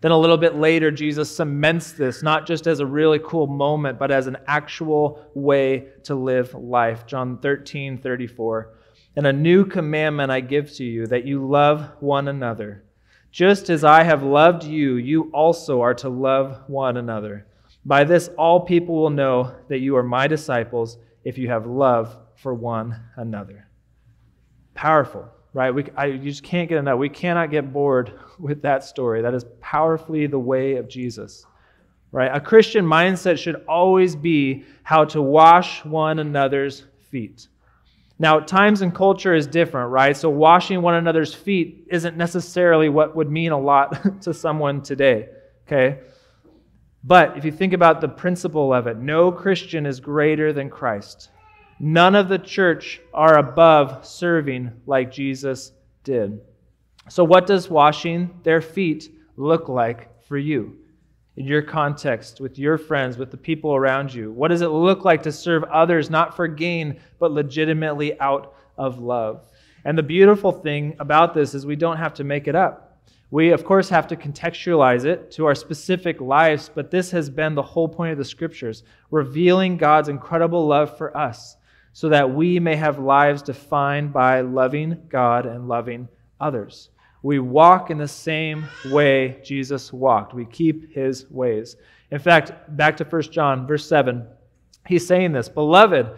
Then 0.00 0.12
a 0.12 0.18
little 0.18 0.36
bit 0.36 0.54
later, 0.54 0.90
Jesus 0.90 1.34
cements 1.34 1.92
this, 1.92 2.22
not 2.22 2.46
just 2.46 2.68
as 2.68 2.78
a 2.78 2.86
really 2.86 3.18
cool 3.18 3.48
moment, 3.48 3.98
but 3.98 4.12
as 4.12 4.28
an 4.28 4.36
actual 4.46 5.28
way 5.34 5.88
to 6.04 6.14
live 6.14 6.54
life. 6.54 7.04
John 7.06 7.38
13, 7.38 7.98
34. 7.98 8.74
And 9.16 9.26
a 9.26 9.32
new 9.32 9.64
commandment 9.64 10.30
I 10.30 10.40
give 10.40 10.72
to 10.74 10.84
you, 10.84 11.06
that 11.08 11.26
you 11.26 11.44
love 11.44 11.90
one 11.98 12.28
another. 12.28 12.84
Just 13.32 13.70
as 13.70 13.82
I 13.82 14.04
have 14.04 14.22
loved 14.22 14.62
you, 14.62 14.96
you 14.96 15.30
also 15.32 15.80
are 15.80 15.94
to 15.94 16.08
love 16.08 16.62
one 16.68 16.96
another. 16.96 17.46
By 17.84 18.04
this, 18.04 18.28
all 18.38 18.60
people 18.60 18.94
will 18.94 19.10
know 19.10 19.54
that 19.68 19.80
you 19.80 19.96
are 19.96 20.02
my 20.04 20.28
disciples 20.28 20.98
if 21.24 21.36
you 21.38 21.48
have 21.48 21.66
love 21.66 22.16
for 22.36 22.54
one 22.54 23.00
another. 23.16 23.68
Powerful, 24.74 25.28
right? 25.58 25.74
We, 25.74 25.86
I, 25.96 26.04
you 26.04 26.30
just 26.30 26.44
can't 26.44 26.68
get 26.68 26.78
enough. 26.78 27.00
We 27.00 27.08
cannot 27.08 27.50
get 27.50 27.72
bored 27.72 28.12
with 28.38 28.62
that 28.62 28.84
story. 28.84 29.22
That 29.22 29.34
is 29.34 29.44
powerfully 29.60 30.28
the 30.28 30.38
way 30.38 30.76
of 30.76 30.88
Jesus, 30.88 31.44
right? 32.12 32.30
A 32.32 32.40
Christian 32.40 32.86
mindset 32.86 33.38
should 33.38 33.64
always 33.68 34.14
be 34.14 34.64
how 34.84 35.04
to 35.06 35.20
wash 35.20 35.84
one 35.84 36.20
another's 36.20 36.84
feet. 37.10 37.48
Now, 38.20 38.38
times 38.38 38.82
and 38.82 38.94
culture 38.94 39.34
is 39.34 39.48
different, 39.48 39.90
right? 39.90 40.16
So, 40.16 40.30
washing 40.30 40.80
one 40.80 40.94
another's 40.94 41.34
feet 41.34 41.88
isn't 41.90 42.16
necessarily 42.16 42.88
what 42.88 43.16
would 43.16 43.30
mean 43.30 43.50
a 43.50 43.58
lot 43.58 44.20
to 44.22 44.32
someone 44.32 44.80
today, 44.82 45.28
okay? 45.66 45.98
But 47.02 47.36
if 47.36 47.44
you 47.44 47.50
think 47.50 47.72
about 47.72 48.00
the 48.00 48.08
principle 48.08 48.72
of 48.72 48.86
it, 48.86 48.96
no 48.96 49.32
Christian 49.32 49.86
is 49.86 49.98
greater 49.98 50.52
than 50.52 50.70
Christ. 50.70 51.30
None 51.80 52.14
of 52.14 52.28
the 52.28 52.38
church 52.38 53.00
are 53.14 53.38
above 53.38 54.06
serving 54.06 54.72
like 54.86 55.12
Jesus 55.12 55.72
did. 56.04 56.40
So, 57.08 57.24
what 57.24 57.46
does 57.46 57.70
washing 57.70 58.40
their 58.42 58.60
feet 58.60 59.10
look 59.36 59.68
like 59.68 60.24
for 60.24 60.36
you? 60.36 60.78
in 61.38 61.46
your 61.46 61.62
context, 61.62 62.40
with 62.40 62.58
your 62.58 62.76
friends, 62.76 63.16
with 63.16 63.30
the 63.30 63.36
people 63.36 63.76
around 63.76 64.12
you? 64.12 64.32
What 64.32 64.48
does 64.48 64.60
it 64.60 64.70
look 64.70 65.04
like 65.04 65.22
to 65.22 65.30
serve 65.30 65.62
others, 65.64 66.10
not 66.10 66.34
for 66.34 66.48
gain, 66.48 66.98
but 67.20 67.30
legitimately 67.30 68.18
out 68.20 68.56
of 68.76 68.98
love? 68.98 69.46
And 69.84 69.96
the 69.96 70.02
beautiful 70.02 70.50
thing 70.50 70.96
about 70.98 71.34
this 71.34 71.54
is 71.54 71.64
we 71.64 71.76
don't 71.76 71.96
have 71.96 72.12
to 72.14 72.24
make 72.24 72.48
it 72.48 72.56
up. 72.56 72.98
We, 73.30 73.50
of 73.50 73.64
course, 73.64 73.88
have 73.88 74.08
to 74.08 74.16
contextualize 74.16 75.04
it 75.04 75.30
to 75.32 75.46
our 75.46 75.54
specific 75.54 76.20
lives, 76.20 76.72
but 76.74 76.90
this 76.90 77.12
has 77.12 77.30
been 77.30 77.54
the 77.54 77.62
whole 77.62 77.86
point 77.86 78.10
of 78.10 78.18
the 78.18 78.24
scriptures, 78.24 78.82
revealing 79.12 79.76
God's 79.76 80.08
incredible 80.08 80.66
love 80.66 80.98
for 80.98 81.16
us 81.16 81.56
so 81.92 82.08
that 82.08 82.34
we 82.34 82.60
may 82.60 82.76
have 82.76 82.98
lives 82.98 83.42
defined 83.42 84.12
by 84.12 84.40
loving 84.40 85.02
God 85.08 85.46
and 85.46 85.68
loving 85.68 86.08
others. 86.40 86.90
We 87.22 87.40
walk 87.40 87.90
in 87.90 87.98
the 87.98 88.08
same 88.08 88.66
way 88.86 89.40
Jesus 89.42 89.92
walked. 89.92 90.34
We 90.34 90.44
keep 90.44 90.92
his 90.94 91.28
ways. 91.30 91.76
In 92.10 92.18
fact, 92.18 92.52
back 92.76 92.96
to 92.98 93.04
1 93.04 93.22
John, 93.22 93.66
verse 93.66 93.86
7, 93.86 94.26
he's 94.86 95.06
saying 95.06 95.32
this 95.32 95.48
Beloved, 95.48 96.16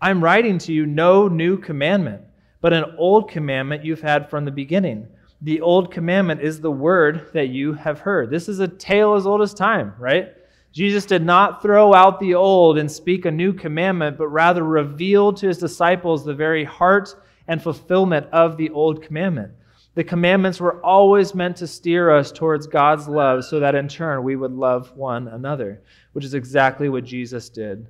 I'm 0.00 0.22
writing 0.22 0.58
to 0.58 0.72
you 0.72 0.84
no 0.84 1.28
new 1.28 1.56
commandment, 1.56 2.22
but 2.60 2.72
an 2.72 2.84
old 2.98 3.30
commandment 3.30 3.84
you've 3.84 4.02
had 4.02 4.28
from 4.28 4.44
the 4.44 4.50
beginning. 4.50 5.08
The 5.40 5.60
old 5.60 5.90
commandment 5.90 6.40
is 6.40 6.60
the 6.60 6.70
word 6.70 7.28
that 7.32 7.48
you 7.48 7.72
have 7.72 8.00
heard. 8.00 8.30
This 8.30 8.48
is 8.48 8.60
a 8.60 8.68
tale 8.68 9.14
as 9.14 9.26
old 9.26 9.42
as 9.42 9.54
time, 9.54 9.94
right? 9.98 10.34
Jesus 10.72 11.04
did 11.04 11.22
not 11.22 11.60
throw 11.60 11.92
out 11.92 12.18
the 12.18 12.34
old 12.34 12.78
and 12.78 12.90
speak 12.90 13.26
a 13.26 13.30
new 13.30 13.52
commandment, 13.52 14.16
but 14.16 14.28
rather 14.28 14.64
revealed 14.64 15.36
to 15.38 15.48
his 15.48 15.58
disciples 15.58 16.24
the 16.24 16.34
very 16.34 16.64
heart 16.64 17.14
and 17.46 17.62
fulfillment 17.62 18.26
of 18.32 18.56
the 18.56 18.70
old 18.70 19.02
commandment. 19.02 19.52
The 19.94 20.04
commandments 20.04 20.58
were 20.58 20.82
always 20.82 21.34
meant 21.34 21.56
to 21.58 21.66
steer 21.66 22.10
us 22.10 22.32
towards 22.32 22.66
God's 22.66 23.06
love 23.06 23.44
so 23.44 23.60
that 23.60 23.74
in 23.74 23.88
turn 23.88 24.22
we 24.22 24.36
would 24.36 24.52
love 24.52 24.96
one 24.96 25.28
another, 25.28 25.82
which 26.14 26.24
is 26.24 26.32
exactly 26.32 26.88
what 26.88 27.04
Jesus 27.04 27.50
did. 27.50 27.86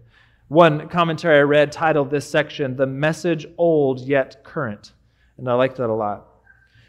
One 0.48 0.88
commentary 0.88 1.38
I 1.38 1.42
read 1.42 1.70
titled 1.70 2.10
this 2.10 2.28
section, 2.28 2.76
The 2.76 2.86
Message 2.86 3.46
Old 3.56 4.00
Yet 4.00 4.42
Current. 4.42 4.92
And 5.38 5.48
I 5.48 5.54
liked 5.54 5.76
that 5.76 5.88
a 5.88 5.94
lot. 5.94 6.26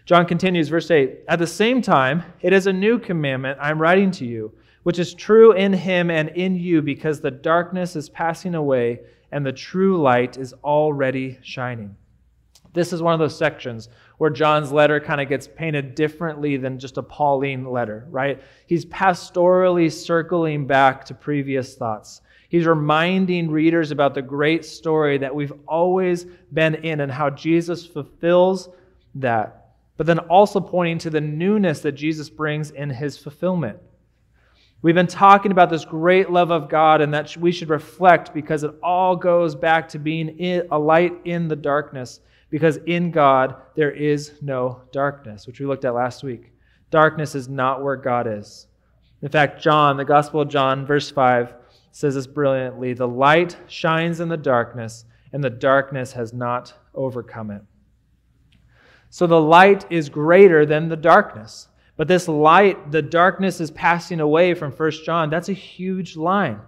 John 0.05 0.25
continues, 0.25 0.67
verse 0.67 0.89
8 0.89 1.19
At 1.27 1.39
the 1.39 1.47
same 1.47 1.81
time, 1.81 2.23
it 2.41 2.51
is 2.51 2.65
a 2.65 2.73
new 2.73 2.97
commandment 2.97 3.59
I'm 3.61 3.79
writing 3.79 4.09
to 4.11 4.25
you, 4.25 4.51
which 4.83 4.99
is 4.99 5.13
true 5.13 5.53
in 5.53 5.73
him 5.73 6.11
and 6.11 6.29
in 6.29 6.55
you, 6.55 6.81
because 6.81 7.19
the 7.19 7.31
darkness 7.31 7.95
is 7.95 8.09
passing 8.09 8.55
away 8.55 8.99
and 9.31 9.45
the 9.45 9.51
true 9.51 10.01
light 10.01 10.37
is 10.37 10.53
already 10.63 11.39
shining. 11.41 11.95
This 12.73 12.91
is 12.91 13.01
one 13.01 13.13
of 13.13 13.19
those 13.19 13.37
sections 13.37 13.89
where 14.17 14.29
John's 14.29 14.71
letter 14.71 14.99
kind 14.99 15.21
of 15.21 15.29
gets 15.29 15.47
painted 15.47 15.95
differently 15.95 16.57
than 16.57 16.79
just 16.79 16.97
a 16.97 17.03
Pauline 17.03 17.65
letter, 17.65 18.07
right? 18.09 18.41
He's 18.67 18.85
pastorally 18.85 19.91
circling 19.91 20.65
back 20.65 21.05
to 21.05 21.13
previous 21.13 21.75
thoughts. 21.75 22.21
He's 22.49 22.65
reminding 22.65 23.49
readers 23.49 23.91
about 23.91 24.13
the 24.13 24.21
great 24.21 24.65
story 24.65 25.17
that 25.19 25.33
we've 25.33 25.53
always 25.67 26.25
been 26.51 26.75
in 26.75 26.99
and 26.99 27.11
how 27.11 27.29
Jesus 27.29 27.85
fulfills 27.85 28.69
that, 29.15 29.71
but 29.97 30.05
then 30.05 30.19
also 30.19 30.59
pointing 30.59 30.99
to 30.99 31.09
the 31.09 31.21
newness 31.21 31.81
that 31.81 31.93
Jesus 31.93 32.29
brings 32.29 32.71
in 32.71 32.89
his 32.89 33.17
fulfillment. 33.17 33.79
We've 34.83 34.93
been 34.93 35.07
talking 35.07 35.53
about 35.53 35.69
this 35.69 35.85
great 35.85 36.29
love 36.29 36.51
of 36.51 36.67
God 36.67 36.99
and 36.99 37.13
that 37.13 37.37
we 37.37 37.53
should 37.53 37.69
reflect 37.69 38.33
because 38.33 38.65
it 38.65 38.75
all 38.83 39.15
goes 39.15 39.55
back 39.55 39.87
to 39.89 39.97
being 39.97 40.35
a 40.71 40.77
light 40.77 41.13
in 41.23 41.47
the 41.47 41.55
darkness 41.55 42.19
because 42.49 42.75
in 42.85 43.09
God 43.09 43.55
there 43.75 43.91
is 43.91 44.33
no 44.41 44.81
darkness, 44.91 45.47
which 45.47 45.61
we 45.61 45.65
looked 45.65 45.85
at 45.85 45.93
last 45.93 46.21
week. 46.21 46.51
Darkness 46.91 47.33
is 47.33 47.47
not 47.47 47.81
where 47.81 47.95
God 47.95 48.27
is. 48.27 48.67
In 49.21 49.29
fact, 49.29 49.61
John, 49.63 49.95
the 49.95 50.03
Gospel 50.03 50.41
of 50.41 50.49
John, 50.49 50.85
verse 50.85 51.09
5, 51.09 51.53
says 51.93 52.15
this 52.15 52.27
brilliantly 52.27 52.91
The 52.91 53.07
light 53.07 53.55
shines 53.67 54.19
in 54.19 54.27
the 54.27 54.35
darkness, 54.35 55.05
and 55.31 55.41
the 55.41 55.49
darkness 55.49 56.11
has 56.11 56.33
not 56.33 56.73
overcome 56.93 57.51
it. 57.51 57.61
So 59.09 59.27
the 59.27 59.39
light 59.39 59.85
is 59.89 60.09
greater 60.09 60.65
than 60.65 60.89
the 60.89 60.97
darkness. 60.97 61.69
But 61.95 62.07
this 62.07 62.27
light, 62.27 62.91
the 62.91 63.01
darkness 63.01 63.61
is 63.61 63.71
passing 63.71 64.19
away 64.19 64.53
from 64.53 64.71
1 64.71 64.91
John. 65.05 65.29
That's 65.29 65.49
a 65.49 65.53
huge 65.53 66.15
line. 66.15 66.59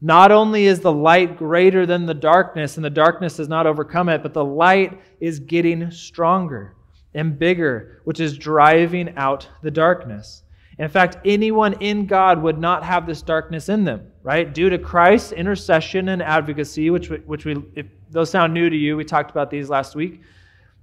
Not 0.00 0.30
only 0.30 0.66
is 0.66 0.80
the 0.80 0.92
light 0.92 1.38
greater 1.38 1.86
than 1.86 2.04
the 2.04 2.12
darkness, 2.14 2.76
and 2.76 2.84
the 2.84 2.90
darkness 2.90 3.38
has 3.38 3.48
not 3.48 3.66
overcome 3.66 4.10
it, 4.10 4.22
but 4.22 4.34
the 4.34 4.44
light 4.44 5.00
is 5.20 5.40
getting 5.40 5.90
stronger 5.90 6.74
and 7.14 7.38
bigger, 7.38 8.02
which 8.04 8.20
is 8.20 8.36
driving 8.36 9.14
out 9.16 9.48
the 9.62 9.70
darkness. 9.70 10.42
In 10.78 10.88
fact, 10.88 11.18
anyone 11.24 11.74
in 11.74 12.06
God 12.06 12.42
would 12.42 12.58
not 12.58 12.84
have 12.84 13.06
this 13.06 13.22
darkness 13.22 13.68
in 13.68 13.84
them, 13.84 14.08
right? 14.22 14.52
Due 14.52 14.68
to 14.70 14.78
Christ's 14.78 15.32
intercession 15.32 16.08
and 16.08 16.20
advocacy, 16.20 16.90
which, 16.90 17.08
which 17.08 17.44
we, 17.44 17.62
if 17.76 17.86
those 18.10 18.30
sound 18.30 18.52
new 18.52 18.68
to 18.68 18.76
you, 18.76 18.96
we 18.96 19.04
talked 19.04 19.30
about 19.30 19.50
these 19.50 19.70
last 19.70 19.94
week. 19.94 20.20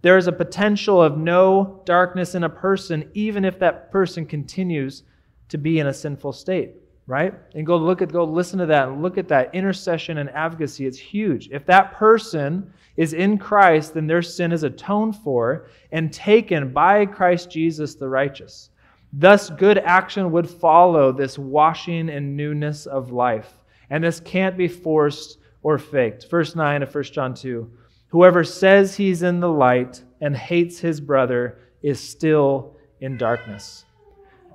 There 0.02 0.18
is 0.18 0.28
a 0.28 0.32
potential 0.32 1.02
of 1.02 1.18
no 1.18 1.82
darkness 1.86 2.36
in 2.36 2.44
a 2.44 2.50
person, 2.50 3.10
even 3.14 3.46
if 3.46 3.60
that 3.60 3.92
person 3.92 4.26
continues 4.26 5.04
to 5.50 5.58
be 5.58 5.80
in 5.80 5.88
a 5.88 5.94
sinful 5.94 6.34
state 6.34 6.72
right? 7.12 7.34
And 7.56 7.66
go 7.66 7.76
look 7.76 8.02
at, 8.02 8.14
go 8.14 8.24
listen 8.24 8.60
to 8.60 8.66
that 8.68 8.88
and 8.88 9.02
look 9.02 9.18
at 9.18 9.28
that 9.28 9.54
intercession 9.54 10.20
and 10.20 10.30
advocacy. 10.30 10.86
It's 10.86 10.98
huge. 10.98 11.50
If 11.52 11.66
that 11.66 11.94
person 11.94 12.72
is 12.96 13.12
in 13.12 13.38
Christ, 13.38 13.94
then 13.94 14.08
their 14.08 14.22
sin 14.22 14.54
is 14.54 14.64
atoned 14.64 15.18
for 15.18 15.68
and 15.92 16.14
taken 16.14 16.72
by 16.72 17.06
Christ 17.06 17.52
Jesus 17.52 17.96
the 17.96 18.08
righteous. 18.08 18.70
Thus, 19.12 19.50
good 19.50 19.78
action 19.80 20.32
would 20.32 20.50
follow 20.50 21.12
this 21.12 21.38
washing 21.38 22.10
and 22.10 22.38
newness 22.38 22.86
of 22.86 23.12
life. 23.12 23.58
And 23.90 24.02
this 24.02 24.22
can't 24.22 24.58
be 24.58 24.70
forced 24.70 25.40
or 25.64 25.78
faked. 25.78 26.30
Verse 26.30 26.56
9 26.56 26.82
of 26.82 26.96
1 26.96 27.04
John 27.06 27.34
2 27.34 27.70
Whoever 28.12 28.44
says 28.44 28.96
he's 28.96 29.24
in 29.24 29.40
the 29.40 29.50
light 29.50 30.04
and 30.20 30.36
hates 30.36 30.80
his 30.80 31.00
brother 31.00 31.58
is 31.82 32.00
still 32.00 32.76
in 33.00 33.18
darkness. 33.18 33.86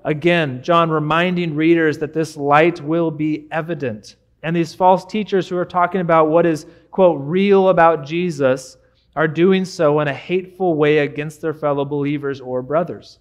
Again, 0.04 0.62
John 0.62 0.90
reminding 0.90 1.56
readers 1.56 1.98
that 1.98 2.12
this 2.12 2.36
light 2.36 2.82
will 2.82 3.10
be 3.10 3.48
evident. 3.50 4.16
And 4.42 4.54
these 4.54 4.74
false 4.74 5.06
teachers 5.06 5.48
who 5.48 5.56
are 5.56 5.64
talking 5.64 6.02
about 6.02 6.28
what 6.28 6.44
is, 6.44 6.66
quote, 6.90 7.18
real 7.22 7.70
about 7.70 8.04
Jesus 8.04 8.76
are 9.16 9.26
doing 9.26 9.64
so 9.64 10.00
in 10.00 10.08
a 10.08 10.14
hateful 10.14 10.74
way 10.74 10.98
against 10.98 11.40
their 11.40 11.54
fellow 11.54 11.86
believers 11.86 12.42
or 12.42 12.60
brothers. 12.60 13.18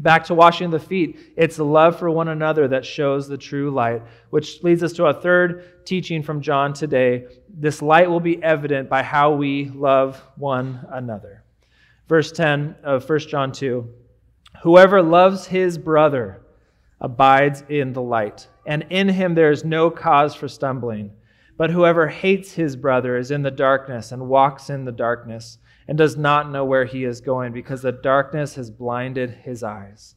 Back 0.00 0.24
to 0.26 0.34
washing 0.34 0.70
the 0.70 0.78
feet, 0.78 1.34
it's 1.36 1.58
love 1.58 1.98
for 1.98 2.10
one 2.10 2.28
another 2.28 2.68
that 2.68 2.84
shows 2.84 3.26
the 3.26 3.38
true 3.38 3.70
light, 3.70 4.02
which 4.30 4.62
leads 4.62 4.82
us 4.82 4.92
to 4.94 5.06
our 5.06 5.12
third 5.12 5.84
teaching 5.84 6.22
from 6.22 6.40
John 6.40 6.72
today. 6.72 7.26
This 7.48 7.82
light 7.82 8.08
will 8.08 8.20
be 8.20 8.42
evident 8.42 8.88
by 8.88 9.02
how 9.02 9.32
we 9.32 9.70
love 9.74 10.22
one 10.36 10.86
another. 10.90 11.42
Verse 12.08 12.30
10 12.30 12.76
of 12.84 13.08
1 13.08 13.18
John 13.20 13.52
2 13.52 13.88
Whoever 14.62 15.02
loves 15.02 15.46
his 15.46 15.78
brother 15.78 16.42
abides 17.00 17.64
in 17.68 17.92
the 17.92 18.02
light, 18.02 18.48
and 18.66 18.86
in 18.90 19.08
him 19.08 19.34
there 19.34 19.50
is 19.50 19.64
no 19.64 19.90
cause 19.90 20.34
for 20.34 20.48
stumbling. 20.48 21.12
But 21.56 21.70
whoever 21.70 22.06
hates 22.06 22.52
his 22.52 22.76
brother 22.76 23.16
is 23.16 23.32
in 23.32 23.42
the 23.42 23.50
darkness 23.50 24.12
and 24.12 24.28
walks 24.28 24.70
in 24.70 24.84
the 24.84 24.92
darkness 24.92 25.58
and 25.88 25.96
does 25.96 26.16
not 26.16 26.50
know 26.50 26.64
where 26.64 26.84
he 26.84 27.04
is 27.04 27.22
going 27.22 27.52
because 27.52 27.82
the 27.82 27.90
darkness 27.90 28.54
has 28.54 28.70
blinded 28.70 29.30
his 29.30 29.62
eyes. 29.62 30.14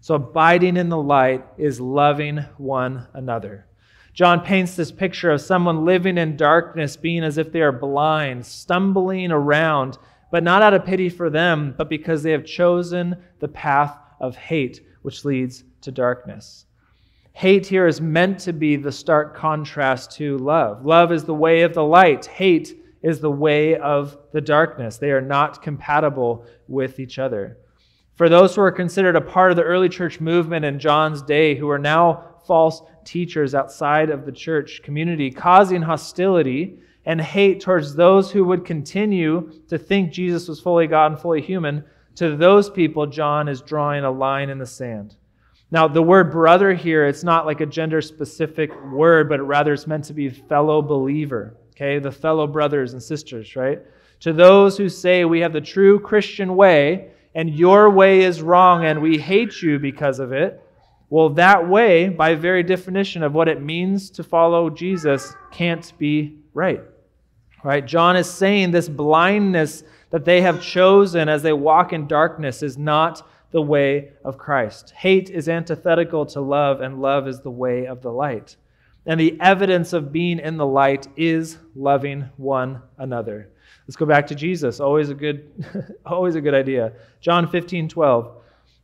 So, 0.00 0.14
abiding 0.14 0.78
in 0.78 0.88
the 0.88 1.00
light 1.00 1.44
is 1.58 1.78
loving 1.78 2.38
one 2.56 3.06
another. 3.12 3.66
John 4.14 4.40
paints 4.40 4.74
this 4.74 4.90
picture 4.90 5.30
of 5.30 5.42
someone 5.42 5.84
living 5.84 6.16
in 6.16 6.38
darkness, 6.38 6.96
being 6.96 7.22
as 7.22 7.36
if 7.36 7.52
they 7.52 7.60
are 7.60 7.70
blind, 7.70 8.46
stumbling 8.46 9.30
around, 9.30 9.98
but 10.32 10.42
not 10.42 10.62
out 10.62 10.74
of 10.74 10.86
pity 10.86 11.10
for 11.10 11.28
them, 11.28 11.74
but 11.76 11.90
because 11.90 12.22
they 12.22 12.32
have 12.32 12.46
chosen 12.46 13.16
the 13.40 13.48
path 13.48 13.96
of 14.20 14.36
hate, 14.36 14.80
which 15.02 15.24
leads 15.26 15.64
to 15.82 15.92
darkness. 15.92 16.64
Hate 17.32 17.66
here 17.66 17.86
is 17.86 18.00
meant 18.00 18.38
to 18.40 18.52
be 18.52 18.76
the 18.76 18.90
stark 18.92 19.36
contrast 19.36 20.12
to 20.12 20.38
love. 20.38 20.84
Love 20.84 21.12
is 21.12 21.24
the 21.24 21.34
way 21.34 21.62
of 21.62 21.74
the 21.74 21.84
light, 21.84 22.26
hate 22.26 22.79
is 23.02 23.20
the 23.20 23.30
way 23.30 23.76
of 23.76 24.18
the 24.32 24.40
darkness. 24.40 24.98
They 24.98 25.10
are 25.10 25.20
not 25.20 25.62
compatible 25.62 26.44
with 26.68 26.98
each 26.98 27.18
other. 27.18 27.58
For 28.14 28.28
those 28.28 28.54
who 28.54 28.60
are 28.60 28.72
considered 28.72 29.16
a 29.16 29.20
part 29.20 29.50
of 29.50 29.56
the 29.56 29.62
early 29.62 29.88
church 29.88 30.20
movement 30.20 30.64
in 30.64 30.78
John's 30.78 31.22
day, 31.22 31.54
who 31.54 31.70
are 31.70 31.78
now 31.78 32.34
false 32.46 32.82
teachers 33.04 33.54
outside 33.54 34.10
of 34.10 34.26
the 34.26 34.32
church 34.32 34.82
community, 34.82 35.30
causing 35.30 35.80
hostility 35.80 36.78
and 37.06 37.20
hate 37.20 37.60
towards 37.60 37.94
those 37.94 38.30
who 38.30 38.44
would 38.44 38.66
continue 38.66 39.50
to 39.68 39.78
think 39.78 40.12
Jesus 40.12 40.48
was 40.48 40.60
fully 40.60 40.86
God 40.86 41.12
and 41.12 41.20
fully 41.20 41.40
human, 41.40 41.84
to 42.16 42.36
those 42.36 42.68
people, 42.68 43.06
John 43.06 43.48
is 43.48 43.62
drawing 43.62 44.04
a 44.04 44.10
line 44.10 44.50
in 44.50 44.58
the 44.58 44.66
sand. 44.66 45.16
Now, 45.70 45.88
the 45.88 46.02
word 46.02 46.30
brother 46.30 46.74
here, 46.74 47.06
it's 47.06 47.24
not 47.24 47.46
like 47.46 47.60
a 47.60 47.66
gender 47.66 48.02
specific 48.02 48.70
word, 48.92 49.28
but 49.28 49.40
rather 49.40 49.72
it's 49.72 49.86
meant 49.86 50.04
to 50.06 50.12
be 50.12 50.28
fellow 50.28 50.82
believer 50.82 51.56
okay? 51.80 51.98
The 51.98 52.12
fellow 52.12 52.46
brothers 52.46 52.92
and 52.92 53.02
sisters, 53.02 53.56
right? 53.56 53.80
To 54.20 54.32
those 54.32 54.76
who 54.76 54.88
say 54.88 55.24
we 55.24 55.40
have 55.40 55.52
the 55.52 55.60
true 55.60 55.98
Christian 55.98 56.54
way 56.54 57.10
and 57.34 57.48
your 57.48 57.90
way 57.90 58.20
is 58.20 58.42
wrong 58.42 58.84
and 58.84 59.00
we 59.00 59.18
hate 59.18 59.62
you 59.62 59.78
because 59.78 60.18
of 60.18 60.32
it, 60.32 60.62
well, 61.08 61.30
that 61.30 61.68
way, 61.68 62.08
by 62.08 62.34
very 62.34 62.62
definition 62.62 63.22
of 63.22 63.34
what 63.34 63.48
it 63.48 63.62
means 63.62 64.10
to 64.10 64.22
follow 64.22 64.70
Jesus, 64.70 65.34
can't 65.50 65.92
be 65.98 66.38
right. 66.54 66.82
Right? 67.64 67.84
John 67.84 68.16
is 68.16 68.30
saying 68.30 68.70
this 68.70 68.88
blindness 68.88 69.82
that 70.10 70.24
they 70.24 70.42
have 70.42 70.62
chosen 70.62 71.28
as 71.28 71.42
they 71.42 71.52
walk 71.52 71.92
in 71.92 72.06
darkness 72.06 72.62
is 72.62 72.78
not 72.78 73.26
the 73.50 73.62
way 73.62 74.12
of 74.24 74.38
Christ. 74.38 74.92
Hate 74.96 75.30
is 75.30 75.48
antithetical 75.48 76.26
to 76.26 76.40
love, 76.40 76.80
and 76.80 77.02
love 77.02 77.26
is 77.26 77.40
the 77.40 77.50
way 77.50 77.86
of 77.86 78.02
the 78.02 78.12
light. 78.12 78.56
And 79.06 79.18
the 79.18 79.38
evidence 79.40 79.92
of 79.92 80.12
being 80.12 80.38
in 80.38 80.56
the 80.56 80.66
light 80.66 81.08
is 81.16 81.58
loving 81.74 82.28
one 82.36 82.82
another. 82.98 83.48
Let's 83.86 83.96
go 83.96 84.06
back 84.06 84.26
to 84.28 84.34
Jesus. 84.34 84.78
Always 84.78 85.10
a 85.10 85.14
good, 85.14 85.96
always 86.06 86.34
a 86.34 86.40
good 86.40 86.54
idea. 86.54 86.92
John 87.20 87.48
15, 87.48 87.88
12. 87.88 88.36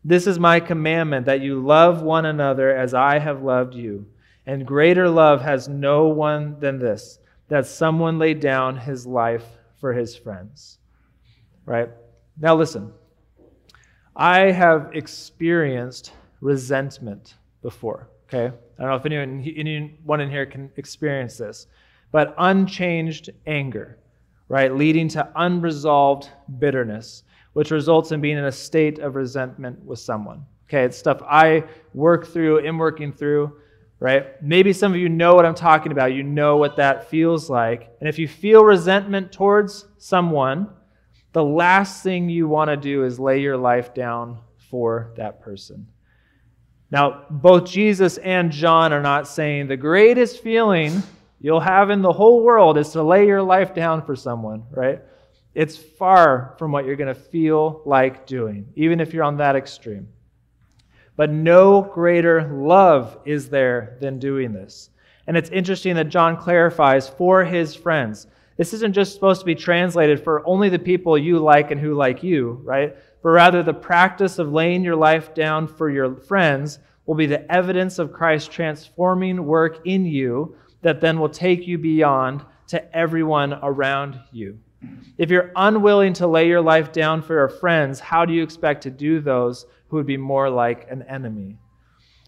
This 0.05 0.27
is 0.27 0.39
my 0.39 0.61
commandment 0.61 1.27
that 1.27 1.41
you 1.41 1.61
love 1.61 2.03
one 2.03 2.27
another 2.27 2.75
as 2.75 2.95
I 2.95 3.19
have 3.19 3.43
loved 3.43 3.75
you. 3.75 4.07
And 4.47 4.67
greater 4.67 5.09
love 5.09 5.43
has 5.43 5.69
no 5.69 6.07
one 6.07 6.59
than 6.61 6.79
this, 6.79 7.19
that 7.49 7.67
someone 7.67 8.19
laid 8.19 8.41
down 8.41 8.77
his 8.77 9.07
life 9.07 9.45
for 9.81 9.93
his 9.93 10.17
friends. 10.17 10.79
Right? 11.65 11.91
Now 12.39 12.55
listen. 12.55 12.93
I 14.15 14.51
have 14.51 14.91
experienced 14.95 16.13
resentment 16.41 17.35
before. 17.61 18.09
Okay? 18.29 18.55
I 18.79 18.83
don't 18.83 18.91
know 18.91 18.97
if 18.97 19.07
anyone, 19.07 19.43
anyone 19.57 20.21
in 20.21 20.31
here 20.31 20.47
can 20.47 20.71
experience 20.77 21.39
this, 21.39 21.67
but 22.13 22.35
unchanged 22.39 23.31
anger, 23.47 23.99
right? 24.49 24.75
Leading 24.75 25.09
to 25.09 25.29
unresolved 25.37 26.31
bitterness, 26.59 27.25
which 27.53 27.71
results 27.71 28.13
in 28.13 28.21
being 28.21 28.37
in 28.37 28.45
a 28.45 28.53
state 28.53 28.99
of 28.99 29.15
resentment 29.15 29.83
with 29.85 29.99
someone. 29.99 30.45
Okay, 30.69 30.85
it's 30.85 30.99
stuff 30.99 31.23
I 31.23 31.65
work 31.95 32.27
through, 32.27 32.67
am 32.67 32.77
working 32.77 33.13
through, 33.13 33.57
right? 34.01 34.43
Maybe 34.43 34.73
some 34.73 34.93
of 34.93 34.99
you 34.99 35.09
know 35.09 35.35
what 35.35 35.47
I'm 35.47 35.55
talking 35.55 35.93
about. 35.93 36.13
You 36.13 36.23
know 36.23 36.57
what 36.57 36.77
that 36.77 37.09
feels 37.09 37.49
like. 37.49 37.91
And 38.01 38.09
if 38.09 38.19
you 38.19 38.29
feel 38.29 38.65
resentment 38.65 39.33
towards 39.33 39.87
someone, 39.99 40.69
the 41.33 41.45
last 41.45 42.03
thing 42.03 42.29
you 42.29 42.49
want 42.49 42.69
to 42.71 42.77
do 42.77 43.05
is 43.05 43.21
lay 43.21 43.41
your 43.41 43.57
life 43.57 43.95
down 43.95 44.39
for 44.71 45.13
that 45.17 45.41
person. 45.41 45.87
Now, 46.91 47.25
both 47.31 47.69
Jesus 47.69 48.17
and 48.19 48.53
John 48.53 48.93
are 48.93 49.03
not 49.03 49.27
saying 49.27 49.67
the 49.67 49.77
greatest 49.77 50.43
feeling 50.43 51.03
you'll 51.41 51.61
have 51.61 51.91
in 51.91 52.03
the 52.03 52.13
whole 52.13 52.43
world 52.43 52.79
is 52.79 52.91
to 52.91 53.03
lay 53.03 53.27
your 53.27 53.43
life 53.43 53.75
down 53.75 54.03
for 54.03 54.15
someone, 54.15 54.65
right? 54.71 55.01
It's 55.55 55.77
far 55.77 56.55
from 56.59 56.71
what 56.71 56.85
you're 56.85 56.97
going 56.97 57.13
to 57.13 57.21
feel 57.21 57.83
like 57.85 58.27
doing, 58.27 58.69
even 58.77 59.01
if 59.01 59.13
you're 59.13 59.25
on 59.25 59.39
that 59.39 59.57
extreme. 59.57 60.09
But 61.17 61.31
no 61.31 61.83
greater 61.83 62.47
love 62.53 63.19
is 63.25 63.49
there 63.49 63.97
than 64.01 64.19
doing 64.19 64.53
this. 64.53 64.91
And 65.27 65.37
it's 65.37 65.51
interesting 65.51 65.97
that 65.97 66.09
John 66.09 66.37
clarifies 66.37 67.09
for 67.09 67.45
his 67.45 67.75
friends. 67.75 68.27
This 68.57 68.73
isn't 68.75 68.93
just 68.93 69.15
supposed 69.15 69.41
to 69.41 69.47
be 69.47 69.55
translated 69.55 70.23
for 70.23 70.47
only 70.47 70.69
the 70.69 70.79
people 70.79 71.19
you 71.19 71.39
like 71.39 71.71
and 71.71 71.81
who 71.81 71.95
like 71.95 72.23
you, 72.23 72.61
right? 72.63 72.97
But 73.27 73.33
rather 73.33 73.61
the 73.61 73.75
practice 73.75 74.39
of 74.39 74.53
laying 74.53 74.85
your 74.85 74.95
life 74.95 75.35
down 75.35 75.67
for 75.67 75.91
your 75.91 76.15
friends 76.15 76.79
will 77.07 77.17
be 77.17 77.27
the 77.27 77.53
evidence 77.53 77.99
of 77.99 78.13
Christ's 78.13 78.49
transforming 78.49 79.45
work 79.45 79.81
in 79.85 80.05
you 80.05 80.55
that 80.83 81.01
then 81.01 81.19
will 81.19 81.29
take 81.29 81.67
you 81.67 81.77
beyond 81.77 82.45
to 82.69 82.97
everyone 82.97 83.55
around 83.65 84.21
you. 84.31 84.61
If 85.19 85.29
you're 85.29 85.51
unwilling 85.57 86.13
to 86.13 86.29
lay 86.29 86.47
your 86.47 86.61
life 86.61 86.93
down 86.93 87.21
for 87.21 87.35
your 87.35 87.49
friends, 87.49 87.99
how 87.99 88.25
do 88.25 88.33
you 88.33 88.45
expect 88.45 88.85
to 88.85 88.93
do 88.93 89.19
those 89.19 89.67
who 89.89 89.97
would 89.97 90.07
be 90.07 90.17
more 90.17 90.49
like 90.49 90.89
an 90.89 91.03
enemy? 91.03 91.59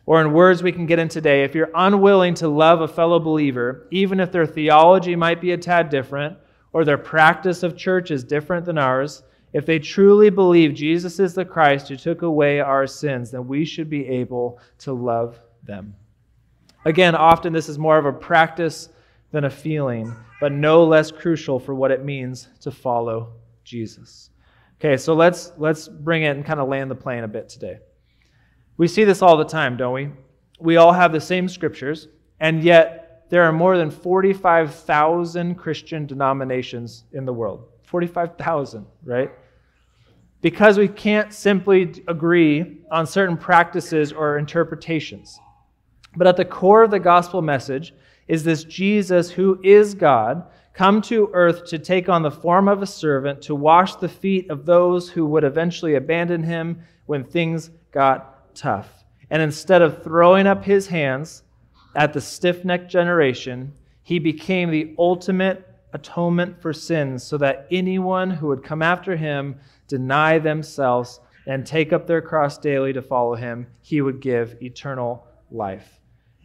Or, 0.04 0.20
in 0.20 0.32
words 0.32 0.64
we 0.64 0.72
can 0.72 0.86
get 0.86 0.98
in 0.98 1.08
today, 1.08 1.44
if 1.44 1.54
you're 1.54 1.70
unwilling 1.76 2.34
to 2.34 2.48
love 2.48 2.80
a 2.80 2.88
fellow 2.88 3.20
believer, 3.20 3.86
even 3.92 4.18
if 4.18 4.32
their 4.32 4.46
theology 4.46 5.14
might 5.14 5.40
be 5.40 5.52
a 5.52 5.58
tad 5.58 5.90
different, 5.90 6.36
or 6.72 6.84
their 6.84 6.98
practice 6.98 7.62
of 7.62 7.76
church 7.76 8.10
is 8.10 8.24
different 8.24 8.66
than 8.66 8.78
ours, 8.78 9.22
if 9.52 9.64
they 9.64 9.78
truly 9.78 10.30
believe 10.30 10.74
Jesus 10.74 11.18
is 11.18 11.34
the 11.34 11.44
Christ 11.44 11.88
who 11.88 11.96
took 11.96 12.22
away 12.22 12.60
our 12.60 12.86
sins, 12.86 13.30
then 13.30 13.48
we 13.48 13.64
should 13.64 13.88
be 13.88 14.06
able 14.06 14.60
to 14.78 14.92
love 14.92 15.40
them. 15.62 15.94
Again, 16.84 17.14
often 17.14 17.52
this 17.52 17.68
is 17.68 17.78
more 17.78 17.98
of 17.98 18.06
a 18.06 18.12
practice 18.12 18.90
than 19.30 19.44
a 19.44 19.50
feeling, 19.50 20.14
but 20.40 20.52
no 20.52 20.84
less 20.84 21.10
crucial 21.10 21.58
for 21.58 21.74
what 21.74 21.90
it 21.90 22.04
means 22.04 22.48
to 22.60 22.70
follow 22.70 23.32
Jesus. 23.64 24.30
Okay, 24.80 24.96
so 24.96 25.14
let's 25.14 25.52
let's 25.58 25.88
bring 25.88 26.22
it 26.22 26.36
and 26.36 26.44
kind 26.44 26.60
of 26.60 26.68
land 26.68 26.90
the 26.90 26.94
plane 26.94 27.24
a 27.24 27.28
bit 27.28 27.48
today. 27.48 27.78
We 28.76 28.86
see 28.86 29.04
this 29.04 29.22
all 29.22 29.36
the 29.36 29.44
time, 29.44 29.76
don't 29.76 29.92
we? 29.92 30.10
We 30.60 30.76
all 30.76 30.92
have 30.92 31.12
the 31.12 31.20
same 31.20 31.48
scriptures, 31.48 32.08
and 32.38 32.62
yet 32.62 33.26
there 33.28 33.42
are 33.42 33.52
more 33.52 33.76
than 33.76 33.90
45,000 33.90 35.56
Christian 35.56 36.06
denominations 36.06 37.04
in 37.12 37.24
the 37.24 37.32
world. 37.32 37.68
45,000, 37.88 38.86
right? 39.02 39.30
Because 40.42 40.76
we 40.78 40.88
can't 40.88 41.32
simply 41.32 41.94
agree 42.06 42.82
on 42.90 43.06
certain 43.06 43.36
practices 43.36 44.12
or 44.12 44.38
interpretations. 44.38 45.38
But 46.14 46.26
at 46.26 46.36
the 46.36 46.44
core 46.44 46.82
of 46.82 46.90
the 46.90 47.00
gospel 47.00 47.40
message 47.40 47.94
is 48.28 48.44
this 48.44 48.64
Jesus, 48.64 49.30
who 49.30 49.58
is 49.64 49.94
God, 49.94 50.44
come 50.74 51.00
to 51.02 51.30
earth 51.32 51.64
to 51.66 51.78
take 51.78 52.10
on 52.10 52.22
the 52.22 52.30
form 52.30 52.68
of 52.68 52.82
a 52.82 52.86
servant 52.86 53.40
to 53.42 53.54
wash 53.54 53.94
the 53.96 54.08
feet 54.08 54.50
of 54.50 54.66
those 54.66 55.08
who 55.08 55.24
would 55.26 55.44
eventually 55.44 55.94
abandon 55.94 56.42
him 56.42 56.82
when 57.06 57.24
things 57.24 57.70
got 57.90 58.54
tough. 58.54 59.04
And 59.30 59.40
instead 59.40 59.80
of 59.80 60.02
throwing 60.04 60.46
up 60.46 60.62
his 60.62 60.86
hands 60.86 61.42
at 61.96 62.12
the 62.12 62.20
stiff 62.20 62.64
necked 62.66 62.90
generation, 62.90 63.72
he 64.02 64.18
became 64.18 64.70
the 64.70 64.94
ultimate 64.98 65.67
atonement 65.92 66.60
for 66.60 66.72
sins 66.72 67.22
so 67.22 67.38
that 67.38 67.66
anyone 67.70 68.30
who 68.30 68.48
would 68.48 68.62
come 68.62 68.82
after 68.82 69.16
him 69.16 69.56
deny 69.86 70.38
themselves 70.38 71.20
and 71.46 71.66
take 71.66 71.92
up 71.92 72.06
their 72.06 72.20
cross 72.20 72.58
daily 72.58 72.92
to 72.92 73.02
follow 73.02 73.34
him, 73.34 73.66
he 73.80 74.00
would 74.00 74.20
give 74.20 74.62
eternal 74.62 75.26
life. 75.50 75.98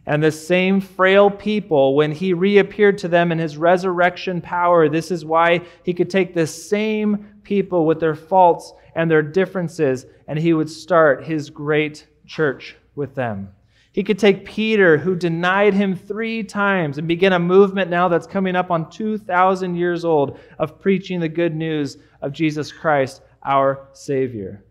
And 0.06 0.22
the 0.22 0.32
same 0.32 0.80
frail 0.80 1.30
people, 1.30 1.94
when 1.94 2.12
he 2.12 2.34
reappeared 2.34 2.98
to 2.98 3.08
them 3.08 3.32
in 3.32 3.38
his 3.38 3.56
resurrection 3.56 4.40
power, 4.40 4.88
this 4.88 5.10
is 5.10 5.24
why 5.24 5.62
he 5.82 5.94
could 5.94 6.10
take 6.10 6.34
the 6.34 6.46
same 6.46 7.26
people 7.42 7.86
with 7.86 8.00
their 8.00 8.14
faults 8.14 8.72
and 8.94 9.10
their 9.10 9.22
differences, 9.22 10.06
and 10.28 10.38
he 10.38 10.52
would 10.52 10.70
start 10.70 11.24
his 11.24 11.50
great 11.50 12.06
church 12.26 12.76
with 12.94 13.14
them. 13.14 13.48
He 13.94 14.02
could 14.02 14.18
take 14.18 14.44
Peter, 14.44 14.98
who 14.98 15.14
denied 15.14 15.72
him 15.72 15.94
three 15.94 16.42
times, 16.42 16.98
and 16.98 17.06
begin 17.06 17.32
a 17.32 17.38
movement 17.38 17.88
now 17.88 18.08
that's 18.08 18.26
coming 18.26 18.56
up 18.56 18.72
on 18.72 18.90
2,000 18.90 19.76
years 19.76 20.04
old 20.04 20.40
of 20.58 20.80
preaching 20.80 21.20
the 21.20 21.28
good 21.28 21.54
news 21.54 21.98
of 22.20 22.32
Jesus 22.32 22.72
Christ, 22.72 23.22
our 23.44 23.86
Savior. 23.92 24.64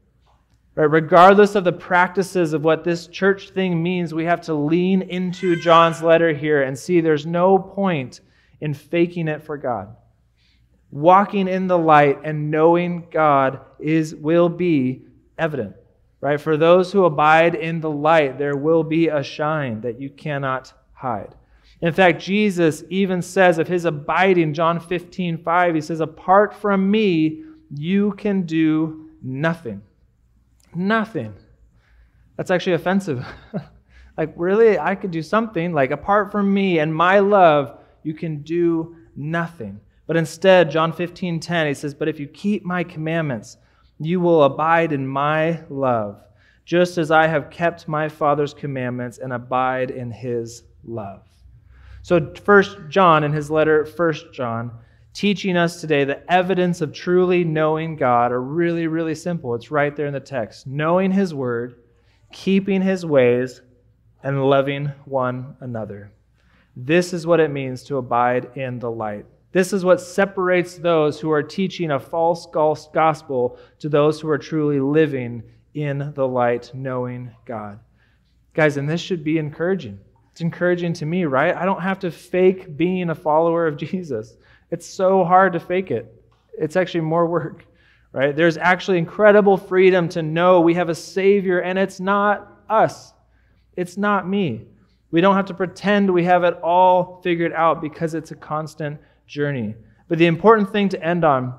Right? 0.76 0.92
Regardless 0.92 1.56
of 1.56 1.64
the 1.64 1.72
practices 1.72 2.52
of 2.52 2.66
what 2.66 2.84
this 2.84 3.08
church 3.08 3.52
thing 3.52 3.82
means, 3.82 4.14
we 4.14 4.26
have 4.26 4.42
to 4.42 4.54
lean 4.54 5.04
into 5.04 5.56
John's 5.56 6.04
letter 6.04 6.34
here 6.34 6.64
and 6.64 6.78
see 6.78 7.00
there's 7.00 7.26
no 7.26 7.58
point 7.58 8.20
in 8.60 8.74
faking 8.74 9.30
it 9.30 9.42
for 9.42 9.56
God. 9.56 9.96
Walking 10.92 11.48
in 11.48 11.68
the 11.68 11.78
light 11.78 12.20
and 12.26 12.52
knowing 12.52 13.08
God 13.10 13.62
is 13.80 14.14
will 14.14 14.50
be 14.50 15.06
evident 15.38 15.78
right? 16.24 16.40
For 16.40 16.56
those 16.56 16.94
who 16.94 17.04
abide 17.04 17.54
in 17.54 17.82
the 17.82 17.90
light, 17.90 18.38
there 18.38 18.56
will 18.56 18.82
be 18.82 19.10
a 19.10 19.22
shine 19.22 19.82
that 19.82 20.00
you 20.00 20.10
cannot 20.10 20.72
hide. 20.94 21.36
In 21.82 21.92
fact, 21.92 22.22
Jesus 22.22 22.82
even 22.90 23.22
says 23.22 23.58
of 23.58 23.68
his 23.68 23.84
abiding, 23.84 24.54
John 24.54 24.80
15, 24.80 25.44
5, 25.44 25.76
he 25.76 25.82
says, 25.82 26.00
Apart 26.00 26.54
from 26.54 26.90
me, 26.90 27.44
you 27.76 28.14
can 28.14 28.44
do 28.44 29.10
nothing. 29.22 29.82
Nothing. 30.74 31.34
That's 32.38 32.52
actually 32.52 32.76
offensive. 32.76 33.26
like, 34.18 34.34
really? 34.38 34.80
I 34.80 34.96
could 34.96 35.12
do 35.12 35.22
something. 35.22 35.74
Like, 35.74 35.92
apart 35.92 36.32
from 36.32 36.54
me 36.54 36.80
and 36.80 36.96
my 36.96 37.20
love, 37.20 37.80
you 38.04 38.14
can 38.14 38.44
do 38.44 38.96
nothing. 39.18 39.82
But 40.08 40.16
instead, 40.16 40.72
John 40.72 40.94
15, 40.94 41.42
10, 41.42 41.68
he 41.68 41.74
says, 41.74 41.94
But 41.94 42.08
if 42.08 42.18
you 42.18 42.28
keep 42.28 42.64
my 42.64 42.86
commandments, 42.86 43.58
you 44.06 44.20
will 44.20 44.44
abide 44.44 44.92
in 44.92 45.08
my 45.08 45.62
love, 45.70 46.22
just 46.66 46.98
as 46.98 47.12
I 47.12 47.28
have 47.28 47.50
kept 47.50 47.88
my 47.88 48.10
Father's 48.10 48.54
commandments 48.54 49.18
and 49.18 49.34
abide 49.34 49.92
in 49.92 50.12
his 50.12 50.64
love. 50.84 51.24
So, 52.02 52.34
First 52.44 52.78
John, 52.90 53.24
in 53.24 53.32
his 53.32 53.50
letter, 53.50 53.86
First 53.86 54.34
John, 54.34 54.72
teaching 55.14 55.56
us 55.56 55.80
today 55.80 56.04
the 56.04 56.32
evidence 56.32 56.82
of 56.82 56.94
truly 56.94 57.44
knowing 57.44 57.96
God 57.96 58.32
are 58.32 58.42
really, 58.42 58.88
really 58.88 59.16
simple. 59.16 59.56
It's 59.56 59.72
right 59.72 59.96
there 59.96 60.08
in 60.08 60.14
the 60.14 60.20
text. 60.20 60.68
Knowing 60.68 61.12
his 61.12 61.34
word, 61.34 61.76
keeping 62.32 62.82
his 62.82 63.06
ways, 63.06 63.62
and 64.24 64.50
loving 64.50 64.88
one 65.06 65.56
another. 65.60 66.12
This 66.76 67.14
is 67.14 67.28
what 67.28 67.40
it 67.40 67.52
means 67.52 67.84
to 67.84 67.98
abide 67.98 68.58
in 68.58 68.80
the 68.80 68.90
light. 68.90 69.26
This 69.54 69.72
is 69.72 69.86
what 69.86 70.02
separates 70.02 70.78
those 70.78 71.20
who 71.20 71.32
are 71.32 71.44
teaching 71.44 71.92
a 71.92 72.00
false 72.00 72.48
gospel 72.48 73.60
to 73.80 73.88
those 73.88 74.20
who 74.20 74.28
are 74.30 74.38
truly 74.40 74.80
living 74.80 75.44
in 75.76 76.12
the 76.16 76.28
light, 76.28 76.72
knowing 76.74 77.32
God. 77.46 77.80
Guys, 78.56 78.78
and 78.78 78.90
this 78.90 79.00
should 79.00 79.24
be 79.24 79.38
encouraging. 79.38 80.00
It's 80.32 80.42
encouraging 80.42 80.94
to 80.94 81.06
me, 81.06 81.26
right? 81.26 81.56
I 81.56 81.66
don't 81.66 81.82
have 81.82 82.00
to 82.00 82.10
fake 82.10 82.76
being 82.76 83.12
a 83.12 83.16
follower 83.16 83.68
of 83.68 83.78
Jesus. 83.78 84.36
It's 84.72 84.88
so 84.88 85.24
hard 85.24 85.54
to 85.54 85.60
fake 85.60 85.92
it. 85.92 86.12
It's 86.58 86.76
actually 86.76 87.02
more 87.02 87.28
work, 87.28 87.64
right? 88.12 88.36
There's 88.36 88.58
actually 88.58 88.98
incredible 88.98 89.58
freedom 89.58 90.10
to 90.10 90.24
know 90.24 90.62
we 90.62 90.74
have 90.74 90.90
a 90.90 90.96
Savior, 90.96 91.60
and 91.60 91.78
it's 91.78 92.00
not 92.00 92.52
us, 92.70 93.14
it's 93.78 93.98
not 93.98 94.28
me. 94.28 94.66
We 95.12 95.22
don't 95.22 95.36
have 95.36 95.46
to 95.46 95.54
pretend 95.54 96.12
we 96.12 96.24
have 96.24 96.44
it 96.44 96.56
all 96.64 97.22
figured 97.22 97.54
out 97.54 97.82
because 97.82 98.16
it's 98.16 98.32
a 98.32 98.36
constant 98.36 99.00
journey. 99.34 99.76
But 100.08 100.20
the 100.20 100.28
important 100.28 100.72
thing 100.72 100.90
to 100.90 101.04
end 101.04 101.26
on 101.26 101.56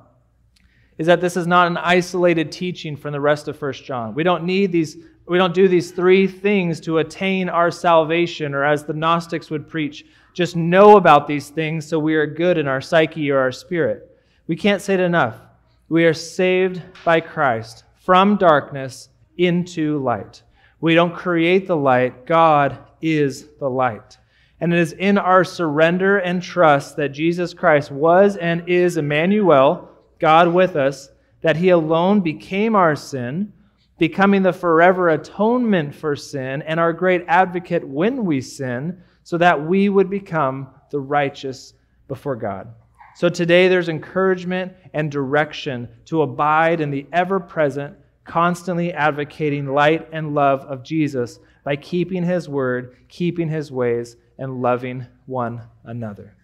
is 0.96 1.08
that 1.08 1.20
this 1.20 1.37
is 1.37 1.46
not 1.46 1.66
an 1.66 1.76
isolated 1.76 2.52
teaching 2.52 2.96
from 2.96 3.12
the 3.12 3.20
rest 3.20 3.48
of 3.48 3.58
First 3.58 3.84
John. 3.84 4.14
We 4.14 4.22
don't 4.22 4.44
need 4.44 4.70
these 4.70 4.96
we 5.26 5.38
don't 5.38 5.54
do 5.54 5.68
these 5.68 5.90
three 5.90 6.26
things 6.26 6.80
to 6.80 6.98
attain 6.98 7.48
our 7.48 7.70
salvation 7.70 8.52
or 8.54 8.62
as 8.62 8.84
the 8.84 8.92
Gnostics 8.92 9.50
would 9.50 9.66
preach, 9.66 10.04
just 10.34 10.54
know 10.54 10.98
about 10.98 11.26
these 11.26 11.48
things 11.48 11.87
so 11.87 11.98
we 11.98 12.14
are 12.14 12.26
good 12.26 12.58
in 12.58 12.68
our 12.68 12.82
psyche 12.82 13.30
or 13.30 13.38
our 13.38 13.50
spirit. 13.50 14.20
We 14.48 14.56
can't 14.56 14.82
say 14.82 14.94
it 14.94 15.00
enough. 15.00 15.40
We 15.88 16.04
are 16.04 16.12
saved 16.12 16.82
by 17.06 17.20
Christ 17.20 17.84
from 18.04 18.37
darkness 18.37 19.08
into 19.38 19.98
light. 19.98 20.42
We 20.82 20.94
don't 20.94 21.14
create 21.14 21.66
the 21.66 21.76
light, 21.76 22.26
God 22.26 22.78
is 23.00 23.48
the 23.58 23.70
light. 23.70 24.18
And 24.61 24.73
it 24.73 24.79
is 24.79 24.93
in 24.93 25.19
our 25.19 25.45
surrender 25.45 26.19
and 26.19 26.43
trust 26.43 26.97
that 26.97 27.11
Jesus 27.11 27.55
Christ 27.55 27.90
was 27.90 28.37
and 28.37 28.69
is 28.69 28.97
Emmanuel, 28.97 29.90
God 30.19 30.49
with 30.49 30.77
us, 30.77 31.11
that 31.43 31.57
he 31.57 31.69
alone 31.69 32.21
became 32.21 32.75
our 32.75 32.97
sin, 32.97 33.53
becoming 33.99 34.43
the 34.43 34.53
forever 34.53 35.11
atonement 35.11 35.95
for 35.95 36.17
sin 36.17 36.62
and 36.62 36.81
our 36.81 36.93
great 36.93 37.25
advocate 37.29 37.87
when 37.87 38.25
we 38.25 38.40
sin, 38.40 39.03
so 39.23 39.38
that 39.38 39.67
we 39.67 39.88
would 39.88 40.09
become 40.11 40.69
the 40.90 41.01
righteous 41.01 41.75
before 42.09 42.37
God. 42.37 42.69
So 43.17 43.29
today 43.29 43.69
there's 43.69 43.88
encouragement 43.88 44.73
and 44.93 45.11
direction 45.11 45.88
to 46.07 46.23
abide 46.23 46.81
in 46.81 46.90
the 46.90 47.07
ever 47.12 47.38
present, 47.38 47.97
constantly 48.25 48.93
advocating 48.93 49.67
light 49.67 50.09
and 50.12 50.35
love 50.35 50.61
of 50.62 50.83
Jesus 50.83 51.38
by 51.62 51.77
keeping 51.77 52.25
his 52.25 52.49
word, 52.49 52.97
keeping 53.09 53.49
his 53.49 53.71
ways, 53.71 54.17
and 54.38 54.62
loving 54.62 55.07
one 55.27 55.62
another. 55.85 56.37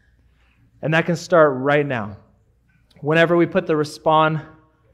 And 0.83 0.95
that 0.95 1.07
can 1.07 1.17
start 1.17 1.55
right 1.57 1.87
now. 1.87 2.17
Whenever 3.01 3.37
we 3.37 3.47
put 3.47 3.67
the 3.67 3.77
respond 3.77 4.41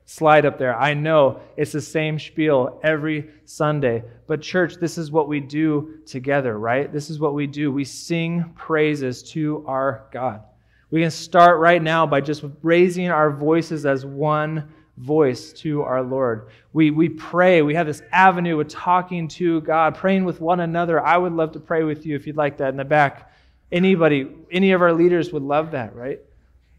slide 0.04 0.46
up 0.46 0.58
there, 0.58 0.78
I 0.78 0.94
know 0.94 1.40
it's 1.56 1.72
the 1.72 1.80
same 1.80 2.18
spiel 2.18 2.80
every 2.82 3.30
Sunday. 3.44 4.04
But, 4.26 4.42
church, 4.42 4.76
this 4.76 4.98
is 4.98 5.10
what 5.10 5.28
we 5.28 5.40
do 5.40 6.00
together, 6.06 6.58
right? 6.58 6.92
This 6.92 7.10
is 7.10 7.18
what 7.18 7.34
we 7.34 7.46
do. 7.46 7.72
We 7.72 7.84
sing 7.84 8.52
praises 8.56 9.22
to 9.32 9.64
our 9.66 10.06
God. 10.12 10.42
We 10.90 11.00
can 11.02 11.10
start 11.10 11.58
right 11.58 11.82
now 11.82 12.06
by 12.06 12.20
just 12.20 12.44
raising 12.62 13.10
our 13.10 13.30
voices 13.30 13.84
as 13.84 14.06
one 14.06 14.72
voice 14.98 15.52
to 15.52 15.82
our 15.82 16.02
Lord. 16.02 16.48
We, 16.72 16.90
we 16.90 17.08
pray. 17.08 17.62
We 17.62 17.74
have 17.74 17.86
this 17.86 18.02
avenue 18.12 18.60
of 18.60 18.68
talking 18.68 19.28
to 19.28 19.60
God, 19.62 19.94
praying 19.94 20.24
with 20.24 20.40
one 20.40 20.60
another. 20.60 21.04
I 21.04 21.16
would 21.16 21.32
love 21.32 21.52
to 21.52 21.60
pray 21.60 21.82
with 21.82 22.06
you 22.06 22.16
if 22.16 22.26
you'd 22.26 22.36
like 22.36 22.58
that 22.58 22.70
in 22.70 22.76
the 22.76 22.84
back. 22.84 23.32
Anybody, 23.72 24.28
any 24.50 24.72
of 24.72 24.80
our 24.80 24.92
leaders 24.92 25.32
would 25.32 25.42
love 25.42 25.72
that, 25.72 25.94
right? 25.94 26.20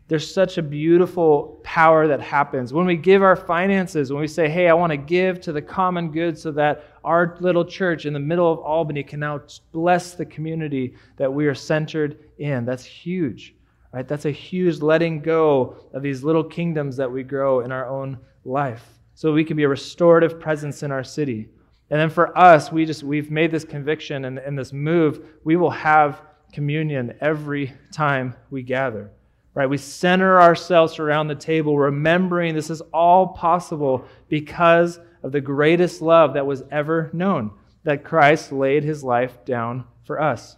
There's 0.08 0.34
such 0.34 0.58
a 0.58 0.62
beautiful 0.62 1.60
power 1.64 2.08
that 2.08 2.22
happens. 2.22 2.72
When 2.72 2.86
we 2.86 2.96
give 2.96 3.22
our 3.22 3.36
finances, 3.36 4.12
when 4.12 4.22
we 4.22 4.28
say, 4.28 4.48
hey, 4.48 4.70
I 4.70 4.74
want 4.74 4.92
to 4.92 4.98
give 4.98 5.42
to 5.42 5.52
the 5.52 5.62
common 5.62 6.12
good 6.12 6.40
so 6.40 6.52
that 6.54 6.86
our 7.04 7.36
little 7.42 7.66
church 7.66 8.06
in 8.06 8.14
the 8.14 8.20
middle 8.20 8.52
of 8.52 8.60
Albany 8.60 9.04
can 9.04 9.20
now 9.20 9.42
bless 9.74 10.14
the 10.14 10.26
community 10.26 10.96
that 11.18 11.32
we 11.32 11.46
are 11.48 11.56
centered 11.56 12.20
in, 12.38 12.64
that's 12.66 12.86
huge. 12.86 13.54
Right? 13.94 14.08
That's 14.08 14.26
a 14.26 14.32
huge 14.32 14.82
letting 14.82 15.22
go 15.22 15.78
of 15.94 16.04
these 16.04 16.24
little 16.24 16.44
kingdoms 16.44 16.98
that 16.98 17.12
we 17.12 17.24
grow 17.24 17.62
in 17.62 17.72
our 17.72 17.88
own 17.88 18.20
life. 18.44 18.86
So 19.16 19.34
we 19.34 19.44
can 19.44 19.58
be 19.58 19.64
a 19.64 19.70
restorative 19.70 20.40
presence 20.40 20.84
in 20.84 20.92
our 20.92 21.04
city. 21.04 21.50
And 21.90 22.00
then 22.00 22.10
for 22.10 22.38
us, 22.38 22.72
we 22.72 22.86
just 22.86 23.04
we've 23.04 23.32
made 23.32 23.52
this 23.52 23.64
conviction 23.64 24.26
and, 24.26 24.38
and 24.38 24.58
this 24.58 24.74
move, 24.74 25.26
we 25.44 25.56
will 25.56 25.72
have 25.72 26.22
communion 26.52 27.16
every 27.22 27.74
time 27.92 28.36
we 28.50 28.62
gather. 28.62 29.12
Right? 29.54 29.70
We 29.70 29.78
center 29.78 30.40
ourselves 30.40 31.00
around 31.00 31.28
the 31.28 31.36
table, 31.36 31.80
remembering 31.80 32.54
this 32.54 32.70
is 32.70 32.82
all 32.94 33.30
possible 33.30 34.06
because 34.30 35.00
of 35.24 35.32
the 35.32 35.42
greatest 35.42 36.02
love 36.02 36.36
that 36.36 36.46
was 36.46 36.64
ever 36.70 37.10
known, 37.12 37.52
that 37.84 38.04
Christ 38.04 38.52
laid 38.52 38.84
his 38.84 39.04
life 39.04 39.44
down 39.46 39.86
for 40.06 40.22
us. 40.22 40.58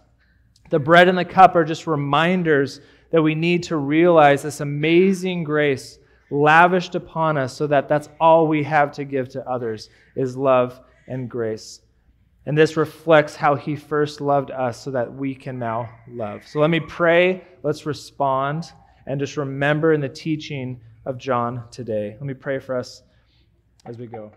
The 0.68 0.78
bread 0.78 1.08
and 1.08 1.16
the 1.16 1.24
cup 1.24 1.56
are 1.56 1.64
just 1.64 1.86
reminders 1.86 2.80
that 3.10 3.22
we 3.22 3.34
need 3.34 3.64
to 3.64 3.76
realize 3.76 4.42
this 4.42 4.60
amazing 4.60 5.44
grace 5.44 5.98
lavished 6.30 6.94
upon 6.94 7.36
us 7.36 7.52
so 7.52 7.66
that 7.66 7.88
that's 7.88 8.08
all 8.20 8.46
we 8.46 8.62
have 8.62 8.92
to 8.92 9.04
give 9.04 9.28
to 9.30 9.48
others 9.48 9.88
is 10.16 10.36
love 10.36 10.80
and 11.08 11.28
grace. 11.28 11.80
And 12.46 12.56
this 12.56 12.76
reflects 12.76 13.36
how 13.36 13.54
he 13.54 13.76
first 13.76 14.20
loved 14.20 14.50
us 14.50 14.82
so 14.82 14.90
that 14.92 15.12
we 15.12 15.34
can 15.34 15.58
now 15.58 15.88
love. 16.08 16.46
So 16.46 16.60
let 16.60 16.70
me 16.70 16.80
pray, 16.80 17.44
let's 17.62 17.84
respond, 17.84 18.72
and 19.06 19.20
just 19.20 19.36
remember 19.36 19.92
in 19.92 20.00
the 20.00 20.08
teaching 20.08 20.80
of 21.04 21.18
John 21.18 21.64
today. 21.70 22.16
Let 22.18 22.26
me 22.26 22.34
pray 22.34 22.58
for 22.58 22.76
us 22.76 23.02
as 23.84 23.98
we 23.98 24.06
go. 24.06 24.32